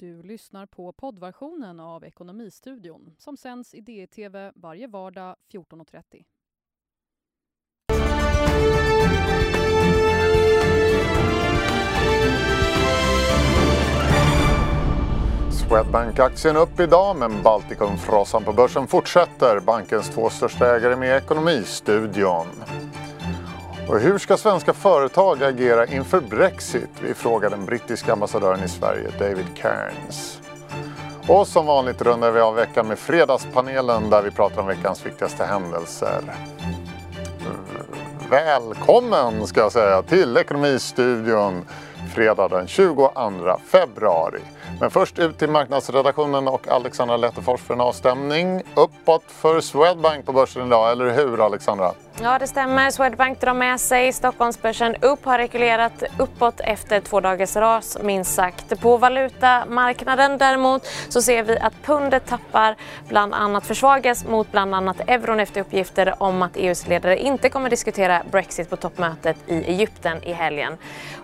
Du 0.00 0.22
lyssnar 0.22 0.66
på 0.66 0.92
poddversionen 0.92 1.80
av 1.80 2.04
Ekonomistudion 2.04 3.14
som 3.18 3.36
sänds 3.36 3.74
i 3.74 3.80
DTV 3.80 4.52
varje 4.54 4.86
vardag 4.86 5.36
14.30. 5.52 6.24
Swedbank-aktien 15.52 16.56
upp 16.56 16.80
idag 16.80 17.16
men 17.16 17.42
Baltikumfrosan 17.42 18.44
på 18.44 18.52
börsen 18.52 18.86
fortsätter. 18.86 19.60
Bankens 19.60 20.10
två 20.10 20.30
största 20.30 20.76
ägare 20.76 20.96
med 20.96 21.16
Ekonomistudion. 21.16 22.46
Och 23.88 24.00
hur 24.00 24.18
ska 24.18 24.36
svenska 24.36 24.72
företag 24.72 25.42
agera 25.42 25.86
inför 25.86 26.20
Brexit? 26.20 26.90
Vi 27.02 27.14
frågar 27.14 27.50
den 27.50 27.64
brittiska 27.64 28.12
ambassadören 28.12 28.64
i 28.64 28.68
Sverige, 28.68 29.10
David 29.18 29.46
Cairns. 29.56 30.40
Och 31.28 31.46
som 31.46 31.66
vanligt 31.66 32.02
rundar 32.02 32.30
vi 32.30 32.40
av 32.40 32.54
veckan 32.54 32.88
med 32.88 32.98
Fredagspanelen 32.98 34.10
där 34.10 34.22
vi 34.22 34.30
pratar 34.30 34.60
om 34.60 34.66
veckans 34.66 35.06
viktigaste 35.06 35.44
händelser. 35.44 36.22
Välkommen 38.30 39.46
ska 39.46 39.60
jag 39.60 39.72
säga 39.72 40.02
till 40.02 40.36
Ekonomistudion 40.36 41.64
fredag 42.14 42.48
den 42.48 42.66
22 42.66 43.10
februari. 43.66 44.40
Men 44.80 44.90
först 44.90 45.18
ut 45.18 45.38
till 45.38 45.50
marknadsredaktionen 45.50 46.48
och 46.48 46.68
Alexandra 46.68 47.16
Lettefors 47.16 47.60
för 47.60 47.74
en 47.74 47.80
avstämning. 47.80 48.62
Uppåt 48.74 49.24
för 49.28 49.60
Swedbank 49.60 50.26
på 50.26 50.32
börsen 50.32 50.66
idag, 50.66 50.92
eller 50.92 51.10
hur 51.10 51.46
Alexandra? 51.46 51.92
Ja, 52.22 52.38
det 52.38 52.46
stämmer. 52.46 52.90
Swedbank 52.90 53.40
drar 53.40 53.54
med 53.54 53.80
sig 53.80 54.12
Stockholmsbörsen 54.12 54.96
upp, 55.00 55.24
har 55.24 55.38
rekylerat 55.38 56.02
uppåt 56.18 56.60
efter 56.60 57.00
två 57.00 57.20
dagars 57.20 57.56
ras, 57.56 57.98
minst 58.02 58.34
sagt. 58.34 58.80
På 58.80 58.96
valutamarknaden 58.96 60.38
däremot 60.38 60.86
så 61.08 61.22
ser 61.22 61.42
vi 61.42 61.58
att 61.58 61.72
pundet 61.82 62.26
tappar, 62.26 62.76
bland 63.08 63.34
annat 63.34 63.66
försvagas 63.66 64.26
mot 64.26 64.52
bland 64.52 64.74
annat 64.74 65.00
euron 65.06 65.40
efter 65.40 65.60
uppgifter 65.60 66.14
om 66.18 66.42
att 66.42 66.56
EUs 66.56 66.86
ledare 66.86 67.18
inte 67.18 67.48
kommer 67.48 67.70
diskutera 67.70 68.22
Brexit 68.30 68.70
på 68.70 68.76
toppmötet 68.76 69.36
i 69.46 69.64
Egypten 69.64 70.24
i 70.24 70.32
helgen. 70.32 70.76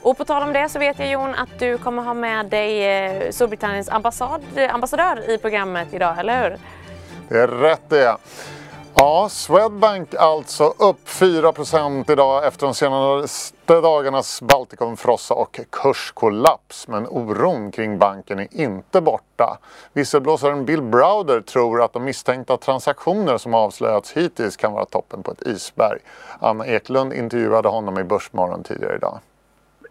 Och 0.03 0.17
på 0.19 0.25
tal 0.25 0.43
om 0.43 0.53
det 0.53 0.69
så 0.69 0.79
vet 0.79 0.99
jag 0.99 1.11
Jon 1.11 1.35
att 1.35 1.59
du 1.59 1.79
kommer 1.79 2.03
ha 2.03 2.15
med 2.15 2.47
dig 2.47 2.97
eh, 2.97 3.31
Storbritanniens 3.35 3.89
ambassad, 3.89 4.43
ambassadör 4.71 5.31
i 5.31 5.39
programmet 5.39 5.95
idag, 5.95 6.19
eller 6.19 6.43
hur? 6.43 6.57
Det 7.29 7.39
är 7.39 7.49
rätt 7.49 7.91
det. 7.91 8.17
Ja, 8.97 9.29
Swedbank 9.31 10.15
alltså 10.15 10.65
upp 10.65 11.09
4% 11.09 12.13
idag 12.13 12.47
efter 12.47 12.67
de 12.67 12.75
senaste 12.75 13.81
dagarnas 13.81 14.43
Baltikumfrossa 14.43 15.35
och 15.35 15.61
kurskollaps. 15.71 16.89
Men 16.89 17.07
oron 17.07 17.71
kring 17.71 17.99
banken 17.99 18.39
är 18.39 18.49
inte 18.51 19.01
borta. 19.01 19.59
Visselblåsaren 19.93 20.65
Bill 20.65 20.83
Browder 20.83 21.41
tror 21.41 21.83
att 21.83 21.93
de 21.93 22.05
misstänkta 22.05 22.57
transaktioner 22.57 23.39
som 23.39 23.55
avslöjats 23.55 24.13
hittills 24.13 24.57
kan 24.57 24.73
vara 24.73 24.85
toppen 24.85 25.23
på 25.23 25.31
ett 25.31 25.43
isberg. 25.43 25.99
Anna 26.41 26.67
Eklund 26.67 27.13
intervjuade 27.13 27.69
honom 27.69 27.99
i 27.99 28.05
Börsmorgon 28.05 28.63
tidigare 28.63 28.97
idag. 28.97 29.19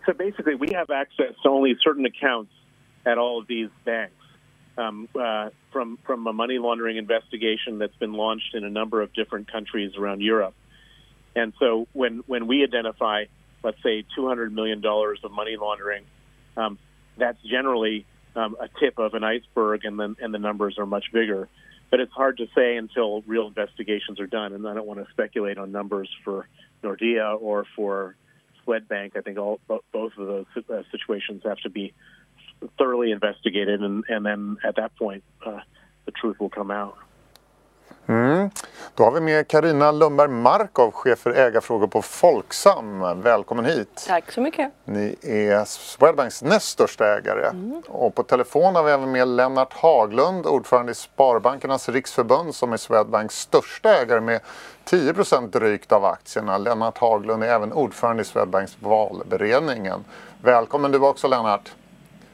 So 0.05 0.13
basically 0.13 0.55
we 0.55 0.77
have 0.77 1.01
access 1.01 1.35
to 1.43 1.49
only 1.49 1.75
certain 1.75 2.05
accounts 2.05 2.62
at 3.05 3.17
all 3.17 3.39
of 3.39 3.47
these 3.47 3.69
banks. 3.85 4.15
um, 4.77 5.07
uh, 5.19 5.49
from 5.71 5.97
from 6.05 6.25
a 6.27 6.33
money 6.33 6.57
laundering 6.57 6.97
investigation 6.97 7.79
that's 7.79 7.95
been 7.95 8.13
launched 8.13 8.55
in 8.55 8.63
a 8.63 8.69
number 8.69 9.01
of 9.01 9.13
different 9.13 9.51
countries 9.51 9.91
around 9.97 10.21
Europe. 10.21 10.53
And 11.35 11.53
so 11.59 11.87
when 11.93 12.23
when 12.27 12.47
we 12.47 12.63
identify, 12.63 13.25
let's 13.63 13.81
say, 13.83 14.05
two 14.15 14.27
hundred 14.27 14.53
million 14.53 14.81
dollars 14.81 15.19
of 15.23 15.31
money 15.31 15.57
laundering, 15.59 16.03
um, 16.57 16.77
that's 17.17 17.41
generally 17.43 18.05
um, 18.35 18.55
a 18.59 18.67
tip 18.79 18.97
of 18.97 19.13
an 19.13 19.23
iceberg, 19.23 19.85
and 19.85 19.99
then 19.99 20.15
and 20.21 20.33
the 20.33 20.39
numbers 20.39 20.77
are 20.77 20.85
much 20.85 21.05
bigger. 21.11 21.47
But 21.91 21.99
it's 21.99 22.13
hard 22.13 22.37
to 22.37 22.47
say 22.55 22.75
until 22.77 23.21
real 23.27 23.47
investigations 23.47 24.19
are 24.19 24.25
done, 24.25 24.53
and 24.53 24.67
I 24.67 24.73
don't 24.73 24.87
want 24.87 25.05
to 25.05 25.11
speculate 25.11 25.59
on 25.59 25.71
numbers 25.71 26.09
for 26.23 26.47
Nordea 26.83 27.39
or 27.39 27.65
for 27.75 28.15
Swedbank. 28.65 29.15
I 29.15 29.21
think 29.21 29.37
all 29.37 29.59
both 29.67 29.83
of 30.17 30.27
those 30.27 30.45
uh, 30.57 30.81
situations 30.91 31.43
have 31.45 31.57
to 31.59 31.69
be 31.69 31.93
thoroughly 32.77 33.11
investigated, 33.11 33.81
and, 33.81 34.03
and 34.09 34.25
then 34.25 34.57
at 34.63 34.75
that 34.75 34.95
point, 34.95 35.23
uh, 35.45 35.59
the 36.05 36.11
truth 36.11 36.39
will 36.39 36.49
come 36.49 36.71
out. 36.71 36.95
Mm. 38.07 38.49
Då 38.95 39.03
har 39.03 39.11
vi 39.11 39.21
med 39.21 39.47
Karina 39.47 39.91
Lundberg 39.91 40.29
Markov, 40.29 40.91
chef 40.91 41.19
för 41.19 41.31
ägarfrågor 41.31 41.87
på 41.87 42.01
Folksam. 42.01 43.21
Välkommen 43.21 43.65
hit. 43.65 44.05
Tack 44.07 44.31
så 44.31 44.41
mycket. 44.41 44.71
Ni 44.85 45.15
är 45.21 45.65
Swedbanks 45.65 46.43
näst 46.43 46.67
största 46.67 47.17
ägare. 47.17 47.47
Mm. 47.47 47.81
Och 47.87 48.15
på 48.15 48.23
telefon 48.23 48.75
har 48.75 48.83
vi 48.83 48.91
även 48.91 49.11
med 49.11 49.27
Lennart 49.27 49.73
Haglund, 49.73 50.45
ordförande 50.45 50.91
i 50.91 50.95
Sparbankernas 50.95 51.89
riksförbund 51.89 52.55
som 52.55 52.73
är 52.73 52.77
Swedbanks 52.77 53.39
största 53.39 53.89
ägare 54.01 54.21
med 54.21 54.39
10 54.83 55.13
drygt 55.51 55.91
av 55.91 56.05
aktierna. 56.05 56.57
Lennart 56.57 56.97
Haglund 56.97 57.43
är 57.43 57.47
även 57.47 57.73
ordförande 57.73 58.21
i 58.21 58.25
Swedbanks 58.25 58.77
valberedningen. 58.79 60.03
Välkommen 60.41 60.91
du 60.91 60.99
också 60.99 61.27
Lennart. 61.27 61.71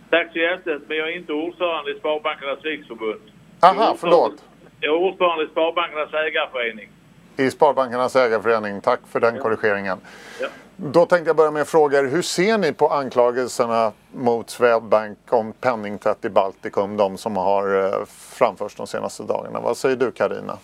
Tack 0.10 0.32
så 0.34 0.40
hjärtligt, 0.40 0.82
men 0.88 0.98
jag 0.98 1.10
är 1.10 1.18
inte 1.18 1.34
ordförande 1.34 1.92
i 1.92 2.00
Sparbankernas 2.00 2.62
riksförbund. 2.62 3.22
Aha, 3.60 3.96
förlåt. 4.00 4.44
Jag 4.80 4.96
är 4.96 4.98
ordförande 4.98 5.44
i 5.44 5.48
Sparbankernas 5.48 6.14
ägarförening. 6.14 6.90
I 7.38 7.52
Sparbankernas 7.52 8.16
ägarförening, 8.16 8.82
tack 8.82 9.00
för 9.12 9.20
den 9.20 9.36
ja. 9.36 9.42
korrigeringen. 9.42 9.98
Ja. 10.42 10.48
Då 10.76 11.06
tänkte 11.06 11.30
jag 11.30 11.36
börja 11.36 11.52
med 11.52 11.62
att 11.62 11.70
fråga 11.70 12.00
er, 12.00 12.04
hur 12.04 12.22
ser 12.22 12.58
ni 12.58 12.74
på 12.74 12.88
anklagelserna 12.88 13.92
mot 14.12 14.50
Swedbank 14.50 15.18
om 15.30 15.54
penningtvätt 15.54 16.26
i 16.26 16.30
Baltikum, 16.30 16.98
de 16.98 17.18
som 17.18 17.38
har 17.38 17.86
eh, 17.86 18.06
framförts 18.08 18.76
de 18.76 18.88
senaste 18.88 19.24
dagarna? 19.24 19.60
Vad 19.60 19.78
säger 19.78 19.96
du 19.96 20.12
Karina? 20.12 20.58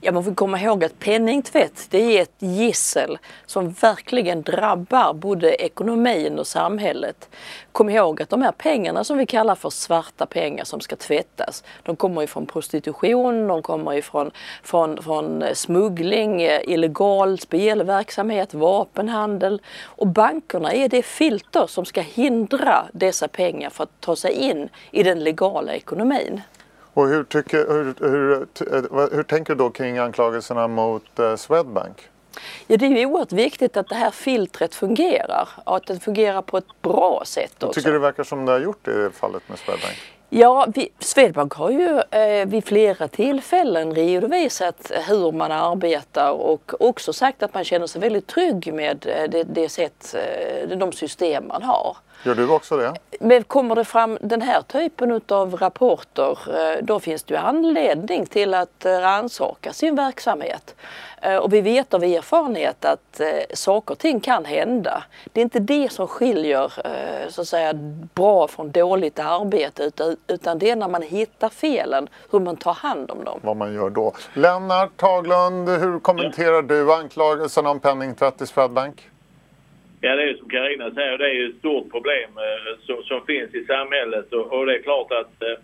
Ja, 0.00 0.12
man 0.12 0.24
får 0.24 0.34
komma 0.34 0.60
ihåg 0.60 0.84
att 0.84 0.98
penningtvätt 0.98 1.86
det 1.90 2.18
är 2.18 2.22
ett 2.22 2.36
gissel 2.38 3.18
som 3.46 3.70
verkligen 3.70 4.42
drabbar 4.42 5.14
både 5.14 5.54
ekonomin 5.54 6.38
och 6.38 6.46
samhället. 6.46 7.28
Kom 7.78 7.90
ihåg 7.90 8.22
att 8.22 8.30
de 8.30 8.42
här 8.42 8.52
pengarna 8.52 9.04
som 9.04 9.18
vi 9.18 9.26
kallar 9.26 9.54
för 9.54 9.70
svarta 9.70 10.26
pengar 10.26 10.64
som 10.64 10.80
ska 10.80 10.96
tvättas, 10.96 11.64
de 11.82 11.96
kommer 11.96 12.22
ifrån 12.22 12.46
prostitution, 12.46 13.46
de 13.46 13.62
kommer 13.62 13.94
ifrån 13.94 14.30
från, 14.62 15.02
från 15.02 15.44
smuggling, 15.54 16.42
eh, 16.42 16.60
illegal 16.64 17.38
spelverksamhet, 17.38 18.54
vapenhandel 18.54 19.62
och 19.84 20.06
bankerna 20.06 20.72
är 20.72 20.88
det 20.88 21.02
filter 21.02 21.66
som 21.66 21.84
ska 21.84 22.00
hindra 22.00 22.84
dessa 22.92 23.28
pengar 23.28 23.70
för 23.70 23.84
att 23.84 24.00
ta 24.00 24.16
sig 24.16 24.32
in 24.32 24.68
i 24.90 25.02
den 25.02 25.24
legala 25.24 25.74
ekonomin. 25.74 26.40
Och 26.94 27.08
hur, 27.08 27.24
tycker, 27.24 27.58
hur, 27.58 27.94
hur, 28.00 28.32
eh, 28.32 29.02
eh, 29.02 29.08
hur 29.12 29.22
tänker 29.22 29.54
du 29.54 29.58
då 29.58 29.70
kring 29.70 29.98
anklagelserna 29.98 30.68
mot 30.68 31.04
Swedbank? 31.36 32.08
Ja, 32.66 32.76
det 32.76 32.86
är 32.86 32.90
ju 32.90 33.06
oerhört 33.06 33.32
viktigt 33.32 33.76
att 33.76 33.88
det 33.88 33.94
här 33.94 34.10
filtret 34.10 34.74
fungerar 34.74 35.48
och 35.64 35.76
att 35.76 35.86
det 35.86 36.00
fungerar 36.00 36.42
på 36.42 36.58
ett 36.58 36.82
bra 36.82 37.22
sätt. 37.24 37.54
Jag 37.58 37.72
tycker 37.72 37.92
det 37.92 37.98
verkar 37.98 38.24
som 38.24 38.44
det 38.44 38.52
har 38.52 38.60
gjort 38.60 38.88
i 38.88 39.08
fallet 39.14 39.42
med 39.48 39.58
Swedbank. 39.58 39.96
Ja, 40.30 40.66
vi, 40.74 40.88
Swedbank 40.98 41.52
har 41.52 41.70
ju 41.70 42.00
eh, 42.20 42.46
vid 42.46 42.64
flera 42.64 43.08
tillfällen 43.08 43.94
redovisat 43.94 44.92
hur 45.08 45.32
man 45.32 45.52
arbetar 45.52 46.30
och 46.30 46.72
också 46.80 47.12
sagt 47.12 47.42
att 47.42 47.54
man 47.54 47.64
känner 47.64 47.86
sig 47.86 48.00
väldigt 48.00 48.26
trygg 48.26 48.74
med 48.74 49.06
eh, 49.06 49.30
det, 49.30 49.42
det 49.42 49.68
sätt, 49.68 50.14
eh, 50.14 50.78
de 50.78 50.92
system 50.92 51.48
man 51.48 51.62
har. 51.62 51.96
Gör 52.22 52.34
du 52.34 52.48
också 52.48 52.76
det? 52.76 52.94
Men 53.20 53.44
kommer 53.44 53.74
det 53.74 53.84
fram 53.84 54.18
den 54.20 54.42
här 54.42 54.62
typen 54.62 55.20
av 55.28 55.56
rapporter 55.56 56.38
eh, 56.48 56.84
då 56.84 57.00
finns 57.00 57.22
det 57.22 57.34
ju 57.34 57.40
anledning 57.40 58.26
till 58.26 58.54
att 58.54 58.84
eh, 58.84 58.90
rannsaka 58.92 59.72
sin 59.72 59.94
verksamhet. 59.96 60.74
Eh, 61.22 61.36
och 61.36 61.52
vi 61.52 61.60
vet 61.60 61.94
av 61.94 62.04
erfarenhet 62.04 62.84
att 62.84 63.20
saker 63.54 63.94
och 63.94 63.98
ting 63.98 64.20
kan 64.20 64.44
hända. 64.44 65.02
Det 65.32 65.40
är 65.40 65.42
inte 65.42 65.58
det 65.58 65.92
som 65.92 66.06
skiljer 66.06 66.72
så 67.28 67.40
att 67.40 67.48
säga, 67.48 67.72
bra 68.14 68.48
från 68.48 68.70
dåligt 68.70 69.18
arbete 69.18 69.90
utan 70.26 70.58
det 70.58 70.70
är 70.70 70.76
när 70.76 70.88
man 70.88 71.02
hittar 71.02 71.48
felen, 71.48 72.08
hur 72.30 72.40
man 72.40 72.56
tar 72.56 72.74
hand 72.74 73.10
om 73.10 73.24
dem. 73.24 73.40
Vad 73.42 73.56
man 73.56 73.74
gör 73.74 73.90
då. 73.90 74.12
Lennart 74.34 75.00
Haglund, 75.00 75.68
hur 75.68 76.00
kommenterar 76.00 76.62
du 76.62 76.92
anklagelserna 76.92 77.70
om 77.70 77.80
penningtvätt 77.80 78.42
i 78.42 78.46
Swedbank? 78.46 79.10
Ja, 80.00 80.16
det 80.16 80.22
är 80.22 80.34
som 80.34 80.48
Karina 80.48 80.90
säger, 80.90 81.18
det 81.18 81.30
är 81.30 81.34
ju 81.34 81.48
ett 81.48 81.58
stort 81.58 81.90
problem 81.90 82.30
eh, 82.36 82.78
som, 82.86 83.02
som, 83.02 83.26
finns 83.26 83.54
i 83.54 83.64
samhället 83.64 84.32
och, 84.32 84.52
och, 84.52 84.66
det 84.66 84.74
är 84.74 84.82
klart 84.82 85.12
att 85.12 85.42
eh, 85.42 85.58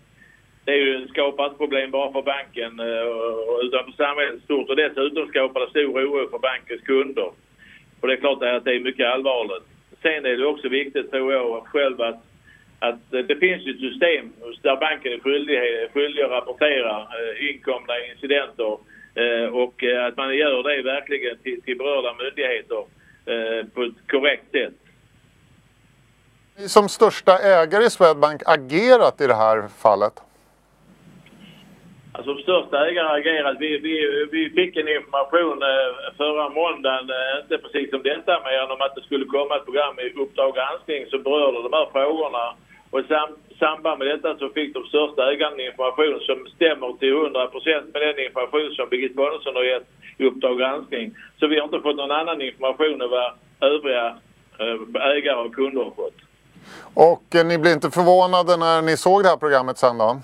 det 0.65 0.71
är 0.71 0.77
ju 0.77 1.07
skapar 1.07 1.45
inte 1.45 1.57
problem 1.57 1.91
bara 1.91 2.11
för 2.11 2.21
banken 2.21 2.79
eh, 2.79 3.05
utan 3.63 3.85
för 3.85 3.91
samhället 3.91 4.43
stort 4.43 4.69
och 4.69 4.75
dessutom 4.75 5.27
skapar 5.27 5.59
det 5.59 5.69
stor 5.69 6.05
oro 6.05 6.29
för 6.29 6.39
bankens 6.39 6.81
kunder. 6.81 7.31
Och 8.01 8.07
det 8.07 8.13
är 8.13 8.17
klart 8.17 8.43
att 8.43 8.65
det 8.65 8.75
är 8.75 8.79
mycket 8.79 9.07
allvarligt. 9.07 9.63
Sen 10.01 10.25
är 10.25 10.37
det 10.37 10.45
också 10.45 10.69
viktigt 10.69 11.11
tror 11.11 11.33
jag 11.33 11.63
själv 11.65 12.01
att, 12.01 12.23
att 12.79 13.11
det 13.11 13.35
finns 13.35 13.67
ett 13.67 13.79
system 13.79 14.33
där 14.61 14.75
banken 14.75 15.13
är 15.13 15.19
skyldig, 15.19 15.59
skyldig 15.93 16.23
att 16.23 16.31
rapportera 16.31 17.01
eh, 17.01 17.49
inkomna 17.49 17.93
incidenter 18.11 18.77
eh, 19.15 19.45
och 19.45 19.83
eh, 19.83 20.05
att 20.05 20.17
man 20.17 20.37
gör 20.37 20.63
det 20.63 20.81
verkligen 20.81 21.37
till, 21.37 21.61
till 21.61 21.77
berörda 21.77 22.15
myndigheter 22.23 22.83
Eh, 23.27 23.65
på 23.73 23.83
ett 23.83 24.11
korrekt 24.11 24.51
sätt. 24.51 24.73
Som 26.69 26.89
största 26.89 27.37
ägare 27.37 27.83
i 27.83 27.89
Swedbank 27.89 28.41
agerat 28.45 29.21
i 29.21 29.27
det 29.27 29.35
här 29.35 29.67
fallet? 29.67 30.13
Alltså 32.11 32.37
största 32.37 32.87
ägare 32.87 33.19
agerat. 33.19 33.57
Vi, 33.59 33.77
vi, 33.77 33.95
vi 34.31 34.49
fick 34.49 34.77
en 34.77 34.87
information 34.87 35.63
eh, 35.63 36.13
förra 36.17 36.49
måndagen, 36.49 37.09
eh, 37.09 37.41
inte 37.41 37.57
precis 37.57 37.89
som 37.89 38.03
detta, 38.03 38.41
men 38.43 38.71
om 38.71 38.81
att 38.81 38.95
det 38.95 39.01
skulle 39.01 39.25
komma 39.25 39.55
ett 39.55 39.65
program 39.65 39.99
i 39.99 40.21
Uppdrag 40.23 40.55
granskning 40.55 41.05
som 41.05 41.23
berörde 41.23 41.63
de 41.63 41.73
här 41.73 41.89
frågorna. 41.91 42.55
Och 42.89 42.99
i 42.99 43.03
sam, 43.03 43.29
samband 43.59 43.99
med 43.99 44.07
detta 44.07 44.37
så 44.37 44.49
fick 44.49 44.73
de 44.73 44.83
största 44.85 45.31
ägarna 45.31 45.61
information 45.61 46.19
som 46.19 46.47
stämmer 46.55 46.97
till 46.99 47.13
100 47.13 47.47
procent 47.47 47.93
med 47.93 48.01
den 48.01 48.19
information 48.25 48.75
som 48.75 48.89
Birgit 48.89 49.15
Bonnesen 49.15 49.55
har 49.55 49.63
gett 49.63 49.87
i 50.17 50.25
Uppdrag 50.25 50.57
granskning. 50.57 51.15
Så 51.39 51.47
vi 51.47 51.57
har 51.57 51.65
inte 51.65 51.79
fått 51.79 51.95
någon 51.95 52.11
annan 52.11 52.41
information 52.41 53.01
än 53.01 53.09
vad 53.09 53.31
övriga 53.61 54.05
eh, 54.59 55.11
ägare 55.15 55.35
och 55.35 55.55
kunder 55.55 55.83
har 55.83 55.91
fått. 55.91 56.19
Och 56.93 57.35
eh, 57.35 57.45
ni 57.45 57.57
blir 57.57 57.73
inte 57.73 57.91
förvånade 57.91 58.57
när 58.57 58.81
ni 58.81 58.97
såg 58.97 59.23
det 59.23 59.29
här 59.29 59.37
programmet 59.37 59.77
sen 59.77 59.97
då? 59.97 60.21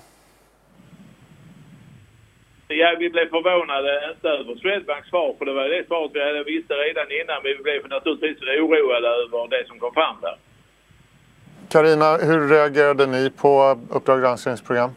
Ja, 2.68 2.96
vi 2.98 3.10
blev 3.10 3.28
förvånade, 3.28 4.12
inte 4.14 4.28
över 4.28 4.54
Swedbanks 4.54 5.08
svar, 5.08 5.34
för 5.38 5.44
det 5.44 5.52
var 5.52 5.68
det 5.68 5.86
svaret 5.86 6.10
vi 6.14 6.24
hade 6.24 6.44
visste 6.44 6.74
redan 6.74 7.06
innan. 7.20 7.42
Men 7.42 7.52
vi 7.56 7.62
blev 7.62 7.88
naturligtvis 7.88 8.38
oroade 8.42 9.08
över 9.08 9.48
det 9.48 9.66
som 9.68 9.78
kom 9.78 9.94
fram 9.94 10.16
där. 10.20 10.36
Karina, 11.72 12.16
hur 12.16 12.48
reagerade 12.48 13.06
ni 13.06 13.30
på 13.30 13.78
Uppdrag 13.90 14.20
granskningsprogram? 14.20 14.90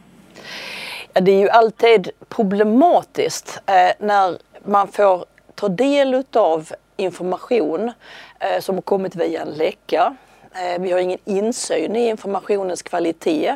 Ja, 1.13 1.22
det 1.22 1.31
är 1.31 1.39
ju 1.39 1.50
alltid 1.50 2.10
problematiskt 2.30 3.60
eh, 3.66 3.92
när 4.00 4.38
man 4.66 4.88
får 4.88 5.25
ta 5.56 5.68
del 5.68 6.24
av 6.33 6.69
information 6.98 7.92
eh, 8.39 8.60
som 8.60 8.75
har 8.75 8.81
kommit 8.81 9.16
via 9.16 9.42
en 9.42 9.48
läcka. 9.48 10.16
Eh, 10.54 10.81
vi 10.81 10.92
har 10.92 11.00
ingen 11.00 11.19
insyn 11.25 11.95
i 11.95 12.07
informationens 12.07 12.81
kvalitet. 12.81 13.56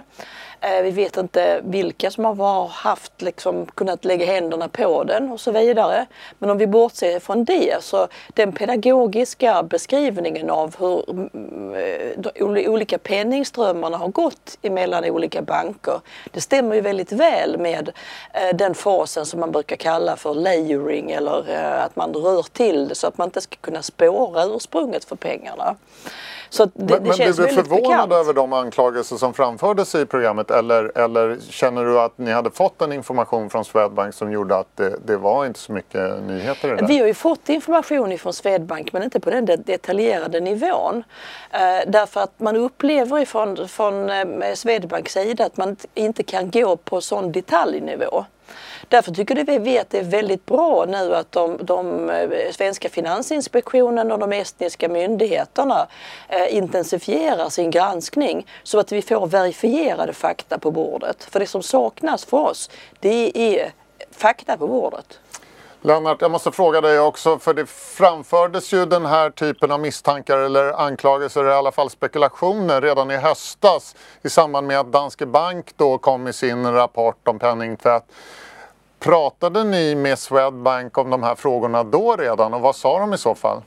Eh, 0.62 0.82
vi 0.82 0.92
vet 0.92 1.18
inte 1.18 1.62
vilka 1.64 2.12
som 2.12 2.26
har 2.26 2.68
haft, 2.68 3.22
liksom, 3.22 3.66
kunnat 3.66 4.06
lägga 4.06 4.26
händerna 4.26 4.68
på 4.68 5.04
den 5.04 5.32
och 5.32 5.40
så 5.40 5.52
vidare. 5.52 6.06
Men 6.40 6.50
om 6.50 6.58
vi 6.58 6.68
bortser 6.68 7.20
från 7.20 7.46
det 7.46 7.84
så 7.84 8.08
den 8.34 8.52
pedagogiska 8.52 9.64
beskrivningen 9.64 10.50
av 10.50 10.76
hur 10.80 11.10
mm, 11.10 11.74
eh, 11.74 12.18
de 12.18 12.68
olika 12.68 12.98
penningströmmarna 12.98 13.98
har 13.98 14.08
gått 14.08 14.58
emellan 14.62 15.06
olika 15.06 15.42
banker. 15.42 16.02
Det 16.32 16.42
stämmer 16.42 16.76
ju 16.76 16.82
väldigt 16.82 17.12
väl 17.12 17.58
med 17.58 17.92
eh, 18.34 18.56
den 18.56 18.76
fasen 18.76 19.26
som 19.26 19.40
man 19.40 19.52
brukar 19.52 19.76
kalla 19.76 20.16
för 20.16 20.34
layering 20.34 21.12
eller 21.12 21.50
eh, 21.50 21.84
att 21.84 21.96
man 21.96 22.14
rör 22.14 22.44
till 22.54 22.88
det 22.88 22.96
så 22.96 23.08
att 23.08 23.18
man 23.18 23.28
inte 23.28 23.42
ska 23.42 23.56
kunna 23.62 23.82
spåra 23.82 24.46
ursprunget 24.46 25.06
för 25.06 25.16
pengarna. 25.16 25.76
Så 26.50 26.66
det, 26.66 26.72
men, 26.74 26.88
det 26.88 27.00
men 27.00 27.14
känns 27.14 27.38
blev 27.38 27.50
du 27.50 27.54
förvånad 27.54 28.14
över 28.14 28.34
de 28.34 28.54
anklagelser 28.54 29.18
som 29.18 29.34
framfördes 29.34 29.96
i 29.96 30.06
programmet 30.06 30.52
eller, 30.52 30.98
eller 30.98 31.38
känner 31.50 31.86
du 31.86 32.00
att 32.00 32.18
ni 32.18 32.32
hade 32.32 32.52
fått 32.52 32.82
en 32.82 32.94
information 32.94 33.50
från 33.50 33.66
Swedbank 33.66 34.14
som 34.14 34.32
gjorde 34.32 34.56
att 34.56 34.78
det, 34.78 34.96
det 35.06 35.18
var 35.18 35.46
inte 35.46 35.60
så 35.60 35.72
mycket 35.72 36.24
nyheter 36.24 36.68
i 36.68 36.72
det 36.72 36.78
där? 36.78 36.88
Vi 36.88 37.00
har 37.00 37.08
ju 37.08 37.14
fått 37.14 37.50
information 37.50 38.18
från 38.18 38.34
Swedbank 38.34 38.94
men 38.94 39.04
inte 39.04 39.20
på 39.20 39.30
den 39.30 39.46
detaljerade 39.46 40.40
nivån. 40.40 41.04
Eh, 41.52 41.60
därför 41.88 42.22
att 42.22 42.40
man 42.40 42.56
upplever 42.56 43.26
från, 43.26 43.68
från 43.68 44.10
eh, 44.10 44.54
Swedbanks 44.54 45.14
sida 45.14 45.46
att 45.46 45.58
man 45.58 45.76
inte 45.94 46.24
kan 46.24 46.52
gå 46.52 46.76
på 46.76 47.02
sån 47.02 47.32
detaljnivå. 47.32 48.26
Därför 48.90 49.12
tycker 49.12 49.60
vi 49.60 49.80
att 49.80 49.90
det 49.90 50.00
är 50.00 50.04
väldigt 50.04 50.46
bra 50.46 50.86
nu 50.86 51.16
att 51.16 51.32
de, 51.32 51.58
de 51.62 52.10
eh, 52.10 52.52
svenska 52.52 52.90
Finansinspektionen 52.90 54.12
och 54.12 54.20
de 54.20 54.34
estniska 54.34 54.90
myndigheterna 54.90 55.88
eh, 56.28 56.56
intensifierar 56.56 57.50
sin 57.50 57.72
granskning 57.72 58.48
så 58.64 58.80
att 58.80 58.92
vi 58.92 59.02
får 59.02 59.28
verifierade 59.28 60.14
fakta 60.14 60.60
på 60.60 60.72
bordet. 60.72 61.24
För 61.24 61.40
det 61.40 61.46
som 61.46 61.64
saknas 61.64 62.26
för 62.26 62.38
oss, 62.38 62.70
det 63.00 63.32
är 63.58 63.72
fakta 64.12 64.58
på 64.58 64.68
bordet. 64.68 65.20
Lennart, 65.82 66.22
jag 66.22 66.32
måste 66.32 66.52
fråga 66.52 66.82
dig 66.82 67.00
också, 67.00 67.40
för 67.40 67.54
det 67.54 67.66
framfördes 67.70 68.74
ju 68.74 68.86
den 68.86 69.06
här 69.06 69.30
typen 69.30 69.72
av 69.72 69.80
misstankar 69.80 70.38
eller 70.38 70.74
anklagelser, 70.74 71.42
eller 71.42 71.52
i 71.52 71.56
alla 71.56 71.72
fall 71.72 71.90
spekulationer, 71.90 72.82
redan 72.82 73.12
i 73.12 73.18
höstas 73.18 73.96
i 74.22 74.30
samband 74.30 74.68
med 74.68 74.80
att 74.80 74.92
Danske 74.92 75.26
Bank 75.26 75.74
då 75.76 75.98
kom 75.98 76.24
med 76.24 76.36
sin 76.36 76.72
rapport 76.74 77.28
om 77.28 77.40
penningtvätt. 77.40 78.04
Pratade 79.00 79.64
ni 79.64 79.96
med 79.96 80.20
Swedbank 80.20 80.98
om 80.98 81.10
de 81.10 81.24
här 81.24 81.36
frågorna 81.36 81.84
då 81.84 82.16
redan 82.16 82.54
och 82.54 82.62
vad 82.62 82.76
sa 82.76 83.00
de 83.00 83.14
i 83.14 83.18
så 83.18 83.36
fall? 83.36 83.62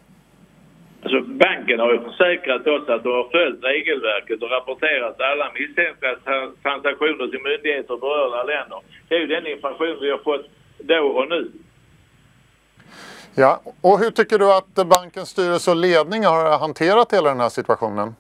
Alltså, 1.03 1.21
banken 1.21 1.81
har 1.81 1.93
ju 1.93 2.01
försäkrat 2.01 2.67
oss 2.67 2.89
att 2.89 3.03
de 3.03 3.09
har 3.09 3.29
följt 3.31 3.65
regelverket 3.65 4.43
och 4.43 4.51
rapporterat 4.51 5.21
alla 5.21 5.53
misstänkta 5.55 6.07
transaktioner 6.63 7.27
till 7.27 7.43
myndigheter 7.43 7.95
och 7.95 8.01
berörda 8.01 8.43
länder. 8.43 8.81
Det 9.09 9.15
är 9.15 9.21
ju 9.21 9.27
den 9.27 9.47
information 9.47 9.97
vi 10.01 10.11
har 10.11 10.19
fått 10.19 10.47
då 10.79 11.05
och 11.05 11.29
nu. 11.29 11.53
Ja, 13.35 13.61
och 13.81 13.99
hur 13.99 14.11
tycker 14.11 14.39
du 14.39 14.53
att 14.53 14.75
bankens 14.75 15.29
styrelse 15.29 15.71
och 15.71 15.77
ledning 15.77 16.25
har 16.25 16.59
hanterat 16.59 17.13
hela 17.13 17.29
den 17.29 17.41
här 17.41 17.49
situationen? 17.49 18.15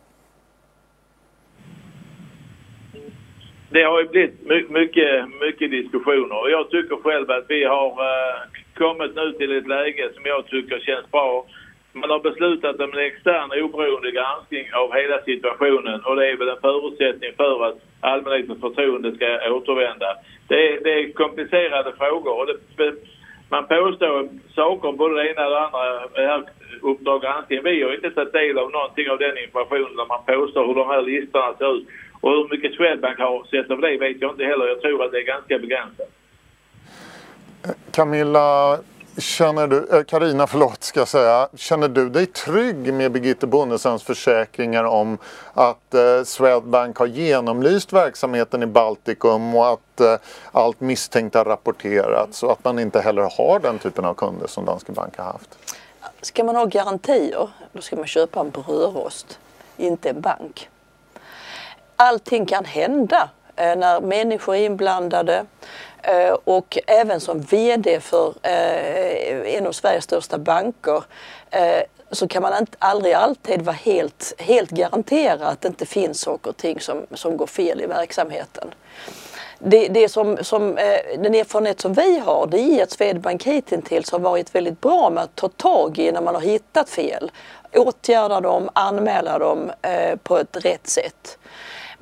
Det 3.72 3.82
har 3.82 4.00
ju 4.00 4.08
blivit 4.08 4.70
mycket, 4.70 5.28
mycket 5.40 5.70
diskussioner 5.70 6.40
och 6.40 6.50
jag 6.50 6.70
tycker 6.70 6.96
själv 6.96 7.30
att 7.30 7.44
vi 7.48 7.64
har 7.64 7.88
eh, 7.88 8.40
kommit 8.74 9.16
nu 9.16 9.32
till 9.32 9.56
ett 9.56 9.66
läge 9.66 10.10
som 10.14 10.22
jag 10.24 10.46
tycker 10.46 10.78
känns 10.78 11.10
bra. 11.10 11.46
Man 11.92 12.10
har 12.10 12.20
beslutat 12.20 12.80
om 12.80 12.92
en 12.92 13.06
extern 13.06 13.62
oberoende 13.62 14.10
granskning 14.10 14.66
av 14.72 14.94
hela 14.94 15.18
situationen 15.22 16.00
och 16.00 16.16
det 16.16 16.30
är 16.30 16.36
väl 16.36 16.48
en 16.48 16.60
förutsättning 16.60 17.30
för 17.36 17.66
att 17.66 17.78
allmänhetens 18.00 18.60
förtroende 18.60 19.14
ska 19.16 19.52
återvända. 19.52 20.16
Det 20.48 20.68
är, 20.68 20.80
det 20.84 20.92
är 20.92 21.12
komplicerade 21.12 21.92
frågor 21.92 22.40
och 22.40 22.46
det, 22.46 22.92
man 23.48 23.66
påstår 23.66 24.28
saker 24.54 24.88
om 24.88 24.96
både 24.96 25.14
det 25.14 25.30
ena 25.30 25.46
och 25.46 25.52
det 25.52 25.60
andra 25.60 25.84
eh, 25.94 26.28
här 26.28 26.42
Uppdrag 26.82 27.22
granskning. 27.22 27.60
Vi 27.64 27.82
har 27.82 27.94
inte 27.94 28.10
tagit 28.10 28.32
del 28.32 28.58
av 28.58 28.70
någonting 28.70 29.10
av 29.10 29.18
den 29.18 29.38
informationen 29.38 29.96
där 29.96 30.06
man 30.06 30.24
påstår 30.26 30.66
hur 30.66 30.74
de 30.74 30.88
här 30.88 31.02
listorna 31.02 31.54
ser 31.58 31.76
ut. 31.76 31.86
Och 32.22 32.30
hur 32.30 32.48
mycket 32.48 32.74
Swedbank 32.74 33.18
har 33.18 33.44
sett 33.44 33.70
av 33.70 33.80
det 33.80 33.96
vet 33.98 34.20
jag 34.20 34.30
inte 34.30 34.44
heller. 34.44 34.66
Jag 34.66 34.80
tror 34.80 35.04
att 35.04 35.12
det 35.12 35.18
är 35.18 35.26
ganska 35.26 35.58
begränsat. 35.58 36.10
Camilla, 37.90 38.78
känner 39.18 39.66
du, 39.66 40.04
Karina, 40.04 40.46
förlåt 40.46 40.84
ska 40.84 41.00
jag 41.00 41.08
säga. 41.08 41.48
Känner 41.56 41.88
du 41.88 42.08
dig 42.08 42.26
trygg 42.26 42.94
med 42.94 43.12
Birgitte 43.12 43.46
Bonnesens 43.46 44.02
försäkringar 44.02 44.84
om 44.84 45.18
att 45.54 45.94
eh, 45.94 46.22
Swedbank 46.24 46.96
har 46.96 47.06
genomlyst 47.06 47.92
verksamheten 47.92 48.62
i 48.62 48.66
Baltikum 48.66 49.54
och 49.54 49.68
att 49.68 50.00
eh, 50.00 50.16
allt 50.52 50.80
misstänkt 50.80 51.34
har 51.34 51.44
rapporterats 51.44 52.42
och 52.42 52.52
att 52.52 52.64
man 52.64 52.78
inte 52.78 53.00
heller 53.00 53.22
har 53.38 53.60
den 53.60 53.78
typen 53.78 54.04
av 54.04 54.14
kunder 54.14 54.46
som 54.46 54.64
Danske 54.64 54.92
Bank 54.92 55.16
har 55.16 55.24
haft? 55.24 55.58
Ska 56.20 56.44
man 56.44 56.56
ha 56.56 56.64
garantier, 56.64 57.48
då 57.72 57.80
ska 57.80 57.96
man 57.96 58.06
köpa 58.06 58.40
en 58.40 58.50
brödrost, 58.50 59.38
inte 59.76 60.10
en 60.10 60.20
bank 60.20 60.68
allting 62.02 62.46
kan 62.46 62.64
hända 62.64 63.30
eh, 63.56 63.76
när 63.76 64.00
människor 64.00 64.54
är 64.54 64.66
inblandade 64.66 65.44
eh, 66.02 66.36
och 66.44 66.78
även 66.86 67.20
som 67.20 67.40
VD 67.40 68.00
för 68.00 68.34
eh, 68.42 69.56
en 69.56 69.66
av 69.66 69.72
Sveriges 69.72 70.04
största 70.04 70.38
banker 70.38 71.04
eh, 71.50 71.82
så 72.10 72.28
kan 72.28 72.42
man 72.42 72.58
inte, 72.58 72.76
aldrig 72.78 73.14
alltid 73.14 73.62
vara 73.62 73.76
helt, 73.76 74.34
helt 74.38 74.70
garanterad 74.70 75.42
att 75.42 75.60
det 75.60 75.68
inte 75.68 75.86
finns 75.86 76.20
saker 76.20 76.50
och 76.50 76.56
ting 76.56 76.80
som, 76.80 77.06
som 77.14 77.36
går 77.36 77.46
fel 77.46 77.80
i 77.80 77.86
verksamheten. 77.86 78.74
Det, 79.58 79.88
det 79.88 80.08
som, 80.08 80.38
som, 80.40 80.78
eh, 80.78 81.18
den 81.18 81.34
erfarenhet 81.34 81.80
som 81.80 81.92
vi 81.92 82.18
har 82.18 82.46
det 82.46 82.58
är 82.58 82.82
att 82.82 82.90
Swedbank 82.90 83.44
hittills 83.44 84.12
har 84.12 84.18
varit 84.18 84.54
väldigt 84.54 84.80
bra 84.80 85.10
med 85.10 85.22
att 85.22 85.36
ta 85.36 85.48
tag 85.48 85.98
i 85.98 86.12
när 86.12 86.20
man 86.20 86.34
har 86.34 86.42
hittat 86.42 86.90
fel. 86.90 87.30
Åtgärda 87.74 88.40
dem, 88.40 88.70
anmäla 88.72 89.38
dem 89.38 89.72
eh, 89.82 90.16
på 90.16 90.38
ett 90.38 90.56
rätt 90.64 90.88
sätt. 90.88 91.38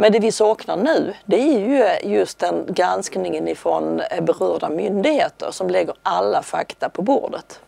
Men 0.00 0.12
det 0.12 0.18
vi 0.18 0.32
saknar 0.32 0.76
nu 0.76 1.14
det 1.24 1.36
är 1.36 1.58
ju 1.58 2.10
just 2.16 2.38
den 2.38 2.66
granskningen 2.68 3.48
ifrån 3.48 4.02
berörda 4.22 4.68
myndigheter 4.68 5.50
som 5.50 5.70
lägger 5.70 5.94
alla 6.02 6.42
fakta 6.42 6.88
på 6.88 7.02
bordet. 7.02 7.60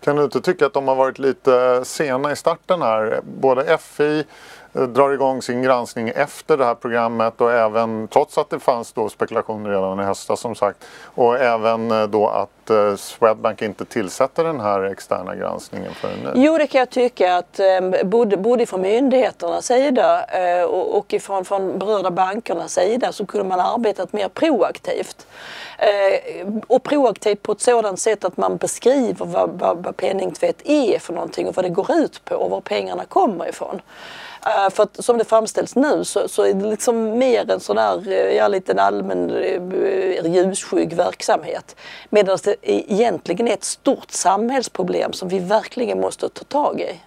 Kan 0.00 0.16
du 0.16 0.24
inte 0.24 0.40
tycka 0.40 0.66
att 0.66 0.72
de 0.72 0.88
har 0.88 0.94
varit 0.94 1.18
lite 1.18 1.84
sena 1.84 2.32
i 2.32 2.36
starten 2.36 2.82
här? 2.82 3.20
Både 3.22 3.78
FI 3.78 4.24
drar 4.72 5.12
igång 5.12 5.42
sin 5.42 5.62
granskning 5.62 6.12
efter 6.14 6.56
det 6.56 6.64
här 6.64 6.74
programmet 6.74 7.40
och 7.40 7.52
även 7.52 8.08
trots 8.08 8.38
att 8.38 8.50
det 8.50 8.60
fanns 8.60 8.92
då 8.92 9.08
spekulationer 9.08 9.70
redan 9.70 10.00
i 10.00 10.02
höstas 10.02 10.40
som 10.40 10.54
sagt 10.54 10.84
och 11.04 11.38
även 11.38 11.90
eh, 11.90 12.02
då 12.02 12.28
att 12.28 12.70
eh, 12.70 12.96
Swedbank 12.96 13.62
inte 13.62 13.84
tillsätter 13.84 14.44
den 14.44 14.60
här 14.60 14.82
externa 14.82 15.36
granskningen 15.36 15.94
förrän 15.94 16.18
nu. 16.24 16.32
Jo 16.34 16.58
det 16.58 16.66
kan 16.66 16.78
jag 16.78 16.90
tycka 16.90 17.36
att 17.36 17.60
eh, 17.60 18.04
både, 18.04 18.36
både 18.36 18.66
från 18.66 18.80
myndigheternas 18.80 19.66
sida 19.66 20.24
eh, 20.24 20.64
och, 20.64 20.98
och 20.98 21.14
ifrån 21.14 21.44
från 21.44 21.78
berörda 21.78 22.10
bankernas 22.10 22.72
sida 22.72 23.12
så 23.12 23.26
kunde 23.26 23.48
man 23.48 23.60
arbetat 23.60 24.12
mer 24.12 24.28
proaktivt. 24.28 25.26
Och 26.66 26.82
proaktivt 26.82 27.42
på 27.42 27.52
ett 27.52 27.60
sådant 27.60 28.00
sätt 28.00 28.24
att 28.24 28.36
man 28.36 28.56
beskriver 28.56 29.26
vad, 29.26 29.50
vad, 29.50 29.84
vad 29.84 29.96
penningtvätt 29.96 30.62
är 30.64 30.98
för 30.98 31.12
någonting 31.12 31.48
och 31.48 31.56
vad 31.56 31.64
det 31.64 31.68
går 31.68 31.92
ut 31.92 32.24
på 32.24 32.34
och 32.34 32.50
var 32.50 32.60
pengarna 32.60 33.04
kommer 33.04 33.48
ifrån. 33.48 33.80
Uh, 34.46 34.70
för 34.70 34.82
att 34.82 35.04
som 35.04 35.18
det 35.18 35.24
framställs 35.24 35.76
nu 35.76 36.04
så, 36.04 36.28
så 36.28 36.42
är 36.42 36.54
det 36.54 36.66
liksom 36.66 37.18
mer 37.18 37.50
en 37.50 37.60
sån 37.60 37.76
där, 37.76 38.08
uh, 38.08 38.14
ja 38.14 38.48
liten 38.48 38.78
allmän 38.78 39.30
uh, 39.30 40.34
ljusskygg 40.34 40.92
verksamhet. 40.92 41.76
Medan 42.10 42.38
det 42.44 42.56
egentligen 42.62 43.48
är 43.48 43.52
ett 43.52 43.64
stort 43.64 44.10
samhällsproblem 44.10 45.12
som 45.12 45.28
vi 45.28 45.38
verkligen 45.38 46.00
måste 46.00 46.28
ta 46.28 46.44
tag 46.44 46.80
i. 46.80 47.00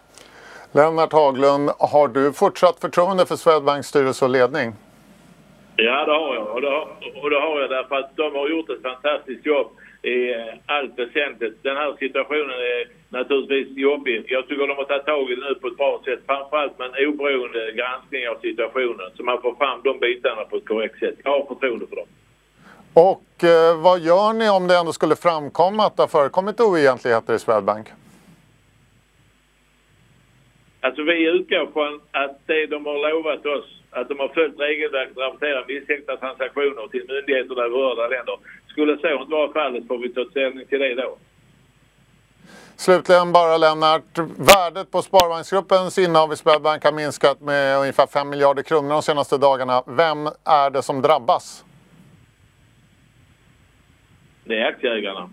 Lennart 0.72 1.14
Haglund, 1.14 1.70
har 1.80 2.08
du 2.08 2.34
fortsatt 2.34 2.80
förtroende 2.80 3.26
för 3.26 3.36
Swedbanks 3.36 3.88
styrelse 3.88 4.26
och 4.26 4.32
ledning? 4.32 4.74
Ja, 5.76 6.06
det 6.06 6.12
har 6.12 6.36
jag. 6.36 6.48
Och 6.48 6.62
det 6.62 6.68
har, 6.68 6.88
och 7.24 7.30
det 7.30 7.40
har 7.40 7.60
jag 7.62 7.70
därför 7.70 7.96
att 7.96 8.16
de 8.16 8.36
har 8.36 8.50
gjort 8.50 8.70
ett 8.70 8.82
fantastiskt 8.82 9.46
jobb 9.46 9.68
i 10.04 10.36
allt 10.66 11.00
väsentligt. 11.00 11.64
Den 11.64 11.78
här 11.78 11.96
situationen 12.00 12.58
är 12.76 12.88
naturligtvis 13.10 13.78
jobbig. 13.78 14.26
Jag 14.28 14.48
tycker 14.48 14.68
de 14.68 14.78
har 14.78 14.84
tagit 14.84 15.06
tag 15.06 15.32
i 15.32 15.36
det 15.36 15.42
nu 15.50 15.56
på 15.56 15.68
ett 15.68 15.78
bra 15.78 16.02
sätt. 16.06 16.20
Framförallt 16.26 16.80
med 16.80 16.88
en 16.88 17.08
oberoende 17.08 17.72
granskning 17.72 18.30
av 18.30 18.38
situationen 18.42 19.12
så 19.16 19.24
man 19.24 19.42
får 19.42 19.56
fram 19.56 19.80
de 19.84 20.00
bitarna 20.00 20.44
på 20.44 20.56
ett 20.58 20.68
korrekt 20.68 21.00
sätt. 21.00 21.16
Jag 21.24 21.32
har 21.32 21.46
förtroende 21.46 21.88
för 21.88 21.96
dem. 21.96 22.08
Och 22.94 23.44
eh, 23.44 23.82
vad 23.82 24.00
gör 24.00 24.34
ni 24.34 24.50
om 24.50 24.68
det 24.68 24.78
ändå 24.78 24.94
skulle 24.94 25.16
framkomma 25.16 25.86
att 25.86 25.98
det 25.98 26.04
har 26.04 26.08
förekommit 26.08 26.60
oegentligheter 26.60 27.34
i 27.34 27.40
Swedbank? 27.40 27.88
Alltså 30.82 31.04
vi 31.04 31.30
utgår 31.30 31.70
från 31.74 32.02
att 32.12 32.38
det 32.46 32.66
de 32.66 32.86
har 32.86 33.10
lovat 33.10 33.46
oss, 33.46 33.83
att 33.94 34.10
de 34.10 34.20
har 34.20 34.28
följt 34.28 34.60
regelverket 34.60 35.18
och 35.18 35.24
rapporterat 35.24 35.68
misstänkta 35.68 36.18
transaktioner 36.18 36.88
till 36.88 37.06
myndigheter 37.08 37.56
där 37.56 37.70
berörda 37.70 38.08
länder. 38.08 38.38
Skulle 38.68 38.98
så 38.98 39.22
inte 39.22 39.32
vara 39.32 39.54
fallet 39.54 39.88
får 39.88 39.98
vi 39.98 40.10
ta 40.10 40.26
ställning 40.26 40.66
till 40.68 40.80
det 40.80 40.96
då. 40.96 41.18
Slutligen 42.76 43.32
bara 43.32 43.58
Lennart, 43.58 44.18
värdet 44.38 44.92
på 44.92 45.02
Sparbanksgruppens 45.02 45.98
innehav 45.98 46.34
i 46.34 46.36
Swedbank 46.36 46.84
har 46.84 46.92
minskat 46.92 47.42
med 47.42 47.80
ungefär 47.80 48.08
5 48.08 48.30
miljarder 48.30 48.64
kronor 48.64 48.90
de 48.90 49.02
senaste 49.02 49.38
dagarna. 49.38 49.84
Vem 49.88 50.28
är 50.44 50.70
det 50.70 50.82
som 50.82 51.02
drabbas? 51.02 51.66
Det 54.44 54.60
är 54.60 54.66
aktieägarna. 54.66 55.30